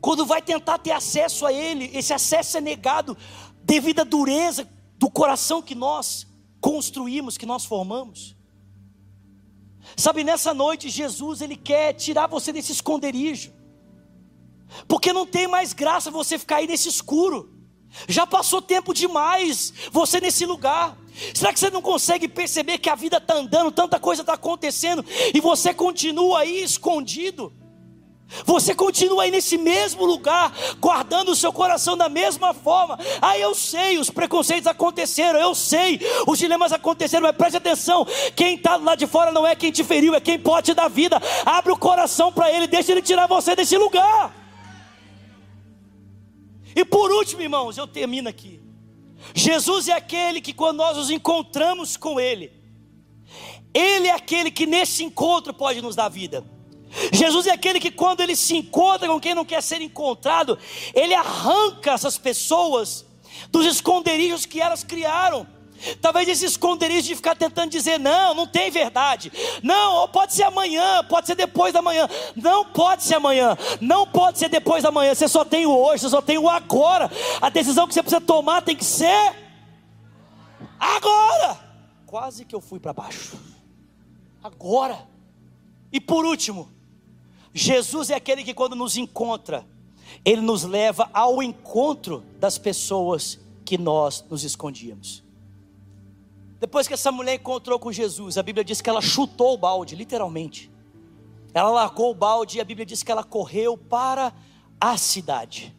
[0.00, 3.14] quando vai tentar ter acesso a Ele, esse acesso é negado
[3.62, 4.66] devido à dureza
[4.98, 6.26] do coração que nós
[6.62, 8.34] construímos, que nós formamos.
[9.96, 13.52] Sabe, nessa noite, Jesus, Ele quer tirar você desse esconderijo.
[14.88, 17.52] Porque não tem mais graça você ficar aí nesse escuro.
[18.08, 20.96] Já passou tempo demais você nesse lugar.
[21.32, 25.04] Será que você não consegue perceber que a vida está andando, tanta coisa está acontecendo
[25.32, 27.52] e você continua aí escondido?
[28.44, 32.98] Você continua aí nesse mesmo lugar, guardando o seu coração da mesma forma.
[33.20, 38.56] Ah, eu sei, os preconceitos aconteceram, eu sei, os dilemas aconteceram, mas preste atenção: quem
[38.56, 41.20] está lá de fora não é quem te feriu, é quem pode te dar vida.
[41.44, 44.34] Abre o coração para Ele, deixa Ele tirar você desse lugar.
[46.74, 48.63] E por último, irmãos, eu termino aqui.
[49.32, 52.52] Jesus é aquele que, quando nós nos encontramos com Ele,
[53.72, 56.44] Ele é aquele que nesse encontro pode nos dar vida.
[57.12, 60.58] Jesus é aquele que, quando ele se encontra com quem não quer ser encontrado,
[60.94, 63.04] ele arranca essas pessoas
[63.50, 65.46] dos esconderijos que elas criaram.
[66.00, 69.32] Talvez esse esconderijo de ficar tentando dizer, não, não tem verdade.
[69.62, 72.08] Não, pode ser amanhã, pode ser depois da manhã.
[72.36, 75.14] Não pode ser amanhã, não pode ser depois da manhã.
[75.14, 77.10] Você só tem o hoje, você só tem o agora.
[77.40, 79.34] A decisão que você precisa tomar tem que ser
[80.78, 81.58] agora.
[82.06, 83.36] Quase que eu fui para baixo.
[84.42, 85.08] Agora.
[85.92, 86.70] E por último,
[87.52, 89.66] Jesus é aquele que, quando nos encontra,
[90.24, 95.23] ele nos leva ao encontro das pessoas que nós nos escondíamos.
[96.64, 99.94] Depois que essa mulher encontrou com Jesus, a Bíblia diz que ela chutou o balde,
[99.94, 100.70] literalmente.
[101.52, 104.32] Ela largou o balde e a Bíblia diz que ela correu para
[104.80, 105.76] a cidade.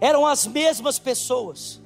[0.00, 1.80] Eram as mesmas pessoas,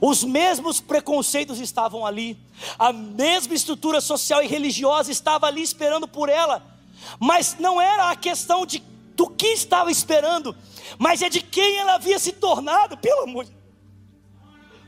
[0.00, 2.38] os mesmos preconceitos estavam ali,
[2.78, 6.70] a mesma estrutura social e religiosa estava ali esperando por ela
[7.18, 8.80] mas não era a questão de
[9.14, 10.56] do que estava esperando,
[10.98, 13.52] mas é de quem ela havia se tornado, pelo amor de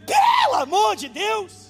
[0.07, 1.64] pelo amor de Deus.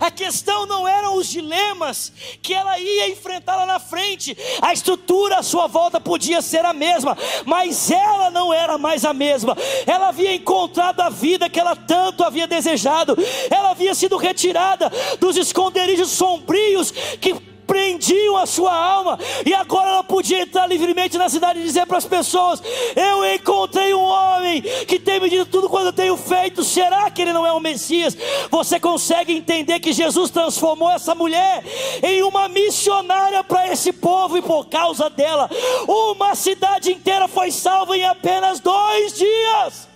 [0.00, 4.36] A questão não eram os dilemas que ela ia enfrentar lá na frente.
[4.60, 9.12] A estrutura à sua volta podia ser a mesma, mas ela não era mais a
[9.12, 9.56] mesma.
[9.86, 13.16] Ela havia encontrado a vida que ela tanto havia desejado.
[13.50, 20.04] Ela havia sido retirada dos esconderijos sombrios que prendiam a sua alma, e agora ela
[20.04, 22.62] podia entrar livremente na cidade e dizer para as pessoas:
[22.94, 27.22] Eu encontrei um homem que tem me dito tudo quando eu tenho feito, será que
[27.22, 28.14] ele não é o Messias?
[28.50, 31.64] Você consegue entender que Jesus transformou essa mulher
[32.02, 35.48] em uma missionária para esse povo, e por causa dela,
[35.88, 39.88] uma cidade inteira foi salva em apenas dois dias.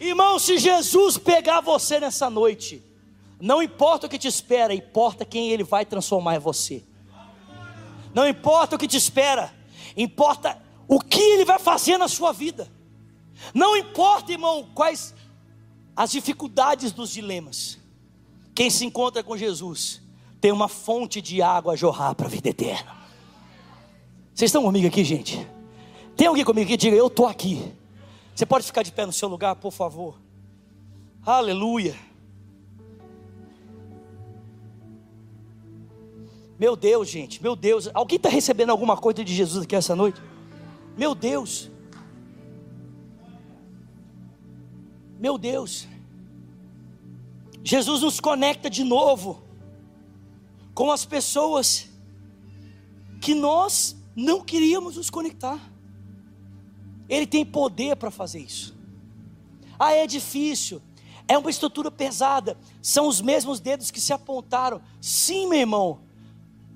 [0.00, 2.87] Irmão, se Jesus pegar você nessa noite,
[3.40, 6.84] não importa o que te espera, importa quem ele vai transformar em você.
[8.12, 9.54] Não importa o que te espera,
[9.96, 12.68] importa o que ele vai fazer na sua vida.
[13.54, 15.14] Não importa, irmão, quais
[15.94, 17.78] as dificuldades dos dilemas.
[18.54, 20.00] Quem se encontra com Jesus
[20.40, 22.96] tem uma fonte de água a jorrar para a vida eterna.
[24.34, 25.46] Vocês estão comigo aqui, gente?
[26.16, 27.72] Tem alguém comigo que diga, eu estou aqui.
[28.34, 30.20] Você pode ficar de pé no seu lugar, por favor.
[31.24, 32.07] Aleluia.
[36.58, 37.88] Meu Deus, gente, meu Deus.
[37.94, 40.20] Alguém está recebendo alguma coisa de Jesus aqui essa noite?
[40.96, 41.70] Meu Deus.
[45.18, 45.86] Meu Deus.
[47.62, 49.42] Jesus nos conecta de novo
[50.74, 51.88] com as pessoas
[53.20, 55.60] que nós não queríamos nos conectar.
[57.08, 58.76] Ele tem poder para fazer isso.
[59.78, 60.82] Ah, é difícil.
[61.28, 62.56] É uma estrutura pesada.
[62.82, 64.80] São os mesmos dedos que se apontaram.
[65.00, 66.07] Sim, meu irmão.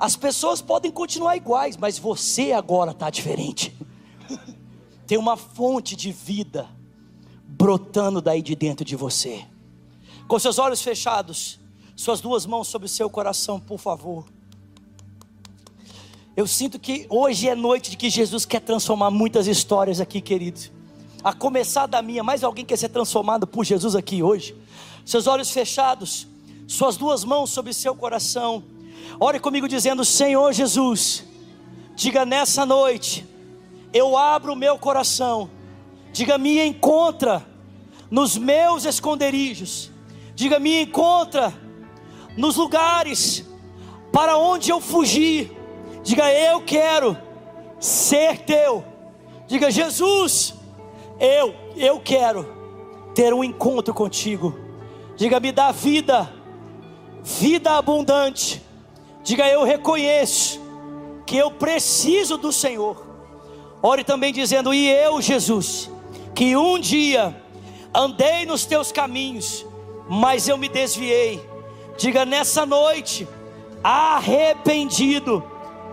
[0.03, 3.73] As pessoas podem continuar iguais, mas você agora está diferente.
[5.07, 6.69] Tem uma fonte de vida
[7.47, 9.45] brotando daí de dentro de você.
[10.27, 11.61] Com seus olhos fechados,
[11.95, 14.25] suas duas mãos sobre o seu coração, por favor.
[16.37, 20.73] Eu sinto que hoje é noite de que Jesus quer transformar muitas histórias aqui, queridos.
[21.23, 24.57] A começar da minha, mais alguém quer ser transformado por Jesus aqui hoje?
[25.07, 26.27] Seus olhos fechados,
[26.67, 28.65] suas duas mãos sobre seu coração.
[29.19, 31.25] Ore comigo dizendo: Senhor Jesus,
[31.95, 33.27] diga nessa noite,
[33.93, 35.51] eu abro o meu coração,
[36.13, 37.47] diga me encontra
[38.11, 39.91] nos meus esconderijos,
[40.35, 41.53] diga me encontra
[42.37, 43.47] nos lugares
[44.13, 45.51] para onde eu fugi,
[46.03, 47.17] diga eu quero
[47.79, 48.85] ser teu,
[49.47, 50.55] diga Jesus,
[51.21, 52.47] eu, eu quero
[53.15, 54.59] ter um encontro contigo,
[55.17, 56.33] diga me dá vida,
[57.23, 58.63] vida abundante
[59.23, 60.61] Diga eu reconheço
[61.25, 63.07] que eu preciso do Senhor.
[63.83, 65.91] Ore também dizendo: E eu, Jesus,
[66.35, 67.37] que um dia
[67.95, 69.67] andei nos teus caminhos,
[70.09, 71.41] mas eu me desviei.
[71.97, 73.29] Diga nessa noite,
[73.83, 75.43] arrependido,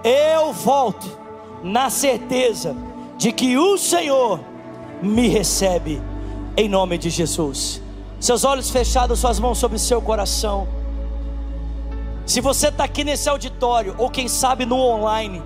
[0.04, 1.08] eu volto
[1.64, 2.76] na certeza
[3.18, 4.40] de que o Senhor
[5.02, 6.02] me recebe
[6.56, 7.82] em nome de Jesus.
[8.20, 10.68] Seus olhos fechados, suas mãos sobre seu coração.
[12.30, 15.42] Se você está aqui nesse auditório, ou quem sabe no online,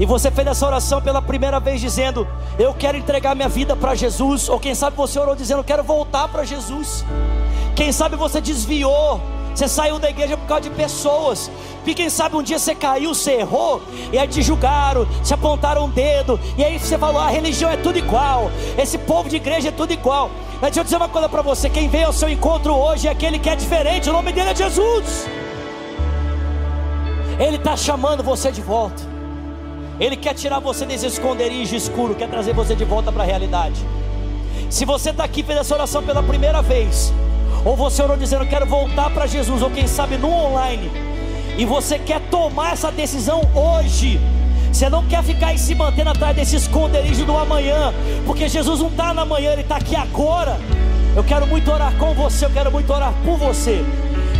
[0.00, 2.26] e você fez essa oração pela primeira vez dizendo:
[2.58, 5.84] Eu quero entregar minha vida para Jesus, ou quem sabe você orou dizendo: Eu quero
[5.84, 7.04] voltar para Jesus.
[7.76, 9.20] Quem sabe você desviou,
[9.54, 11.50] você saiu da igreja por causa de pessoas.
[11.84, 15.84] E quem sabe um dia você caiu, você errou, e aí te julgaram, te apontaram
[15.84, 19.68] um dedo, e aí você falou: a religião é tudo igual, esse povo de igreja
[19.68, 20.30] é tudo igual.
[20.52, 23.10] Mas deixa eu dizer uma coisa para você: quem veio ao seu encontro hoje é
[23.10, 25.28] aquele que é diferente, o nome dele é Jesus.
[27.38, 29.02] Ele está chamando você de volta.
[30.00, 33.84] Ele quer tirar você desse esconderijo escuro, quer trazer você de volta para a realidade.
[34.70, 37.12] Se você está aqui fez essa oração pela primeira vez,
[37.64, 40.90] ou você orou dizendo quero voltar para Jesus, ou quem sabe no online,
[41.56, 44.20] e você quer tomar essa decisão hoje,
[44.72, 47.92] você não quer ficar e se mantendo atrás desse esconderijo do amanhã,
[48.26, 50.56] porque Jesus não está na manhã, Ele está aqui agora.
[51.16, 53.84] Eu quero muito orar com você, eu quero muito orar por você.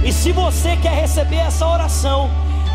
[0.05, 2.31] E se você quer receber essa oração,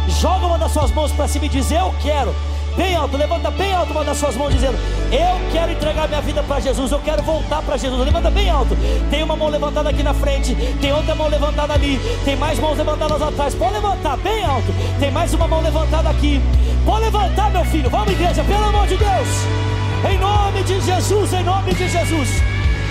[0.08, 2.34] joga uma das suas mãos para cima e diz: Eu quero.
[2.76, 4.78] Bem alto, levanta bem alto uma das suas mãos, dizendo:
[5.12, 8.04] Eu quero entregar minha vida para Jesus, eu quero voltar para Jesus.
[8.04, 8.76] Levanta bem alto.
[9.12, 12.78] Tem uma mão levantada aqui na frente, tem outra mão levantada ali, tem mais mãos
[12.78, 13.54] levantadas atrás.
[13.54, 14.74] Pode levantar bem alto.
[14.99, 16.41] Tem mais uma mão levantada aqui.
[16.84, 17.89] Pode levantar, meu filho.
[17.89, 19.28] Vamos, igreja, pelo amor de Deus.
[20.12, 22.30] Em nome de Jesus, em nome de Jesus.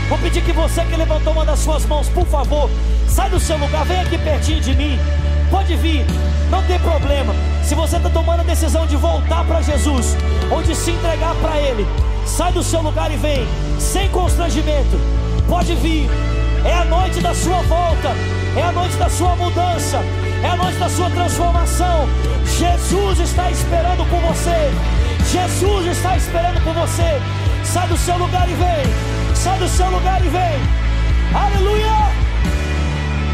[0.08, 2.70] Vou pedir que você que levantou uma das suas mãos, por favor,
[3.08, 4.98] sai do seu lugar, vem aqui pertinho de mim.
[5.52, 6.06] Pode vir,
[6.50, 7.34] não tem problema.
[7.62, 10.16] Se você está tomando a decisão de voltar para Jesus,
[10.50, 11.86] ou de se entregar para Ele,
[12.24, 13.46] sai do seu lugar e vem,
[13.78, 14.98] sem constrangimento.
[15.46, 16.08] Pode vir,
[16.64, 18.08] é a noite da sua volta,
[18.56, 19.98] é a noite da sua mudança,
[20.42, 22.08] é a noite da sua transformação.
[22.46, 24.72] Jesus está esperando por você,
[25.30, 27.20] Jesus está esperando por você.
[27.62, 30.60] Sai do seu lugar e vem, sai do seu lugar e vem,
[31.34, 32.21] aleluia.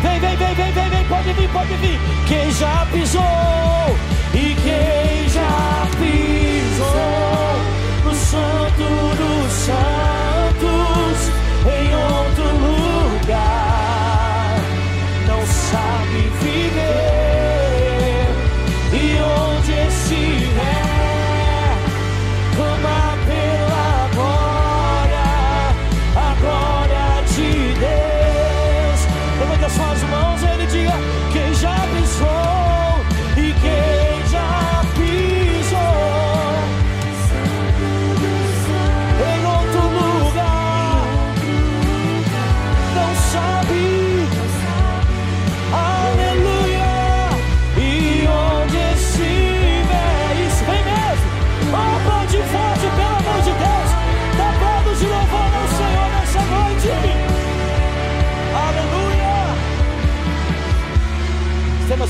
[0.02, 2.00] Vem, vem, vem, vem, vem, vem, pode vir, pode vir.
[2.26, 3.98] Quem já pisou
[4.32, 7.58] e quem já pisou
[8.04, 9.27] no santo dos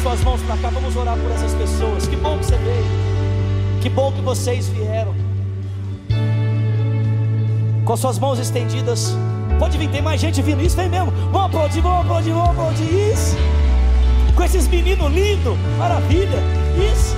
[0.09, 2.09] suas mãos para cá, vamos orar por essas pessoas.
[2.09, 2.87] Que bom que você veio.
[3.83, 5.15] Que bom que vocês vieram.
[7.85, 9.15] Com as suas mãos estendidas.
[9.59, 10.63] Pode vir, tem mais gente vindo.
[10.63, 11.11] Isso vem mesmo.
[11.31, 12.85] Vamos aplaudir, vamos aplaudir, vamos aplaudir.
[12.85, 13.37] Isso.
[14.35, 15.59] Com esses meninos lindos.
[15.77, 16.39] Maravilha.
[16.91, 17.15] Isso.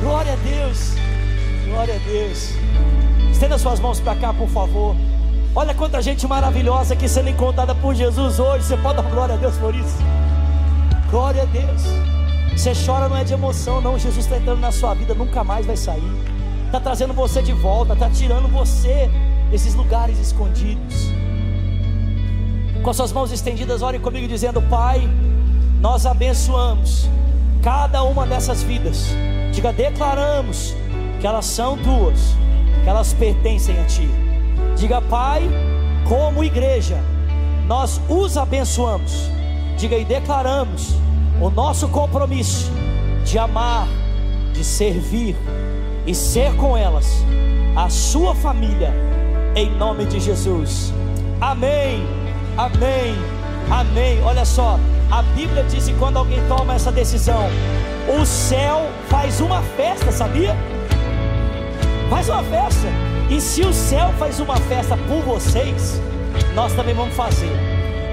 [0.00, 0.94] Glória a Deus.
[1.66, 2.54] Glória a Deus.
[3.30, 4.96] Estenda suas mãos para cá, por favor.
[5.54, 8.64] Olha quanta gente maravilhosa aqui sendo encontrada por Jesus hoje.
[8.64, 10.15] Você pode dar glória a Deus por isso?
[11.10, 11.82] Glória a Deus.
[12.56, 13.98] Você chora não é de emoção, não.
[13.98, 16.02] Jesus está entrando na sua vida, nunca mais vai sair.
[16.64, 19.10] Está trazendo você de volta, está tirando você
[19.50, 21.10] desses lugares escondidos.
[22.82, 25.08] Com as suas mãos estendidas, ore comigo dizendo: Pai,
[25.80, 27.08] nós abençoamos
[27.62, 29.08] cada uma dessas vidas.
[29.52, 30.74] Diga, declaramos
[31.20, 32.34] que elas são tuas,
[32.82, 34.08] que elas pertencem a Ti.
[34.76, 35.48] Diga, Pai,
[36.08, 36.98] como igreja,
[37.66, 39.35] nós os abençoamos.
[39.76, 40.94] Diga e declaramos
[41.40, 42.70] o nosso compromisso
[43.24, 43.86] de amar,
[44.52, 45.36] de servir
[46.06, 47.22] e ser com elas
[47.76, 48.92] a sua família,
[49.54, 50.94] em nome de Jesus.
[51.40, 52.02] Amém,
[52.56, 53.14] amém,
[53.70, 54.22] amém.
[54.22, 54.78] Olha só,
[55.10, 57.50] a Bíblia diz que quando alguém toma essa decisão,
[58.18, 60.56] o céu faz uma festa, sabia?
[62.08, 62.86] Faz uma festa.
[63.28, 66.00] E se o céu faz uma festa por vocês,
[66.54, 67.65] nós também vamos fazer.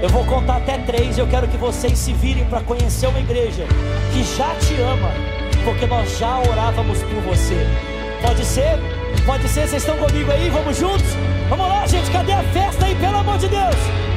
[0.04, 1.16] Eu vou contar até três.
[1.16, 3.64] Eu quero que vocês se virem para conhecer uma igreja
[4.12, 5.10] que já te ama,
[5.64, 7.66] porque nós já orávamos por você.
[8.20, 8.78] Pode ser?
[9.24, 9.66] Pode ser?
[9.66, 10.50] Vocês estão comigo aí?
[10.50, 11.06] Vamos juntos?
[11.48, 12.10] Vamos lá, gente.
[12.10, 12.94] Cadê a festa aí?
[12.96, 13.76] Pelo amor de Deus.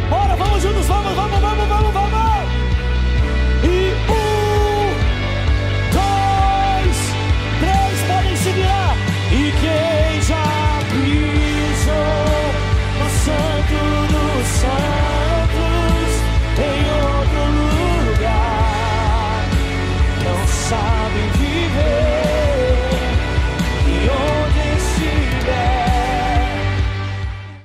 [0.10, 0.86] Bora, vamos juntos.
[0.88, 2.12] Vamos, vamos, vamos, vamos, vamos.
[3.64, 4.92] E um,
[5.94, 6.98] dois,
[7.62, 8.12] três.
[8.12, 8.94] Podem se virar.
[9.32, 11.96] E quem já pisou
[13.00, 13.78] no santo
[14.12, 15.07] do santo.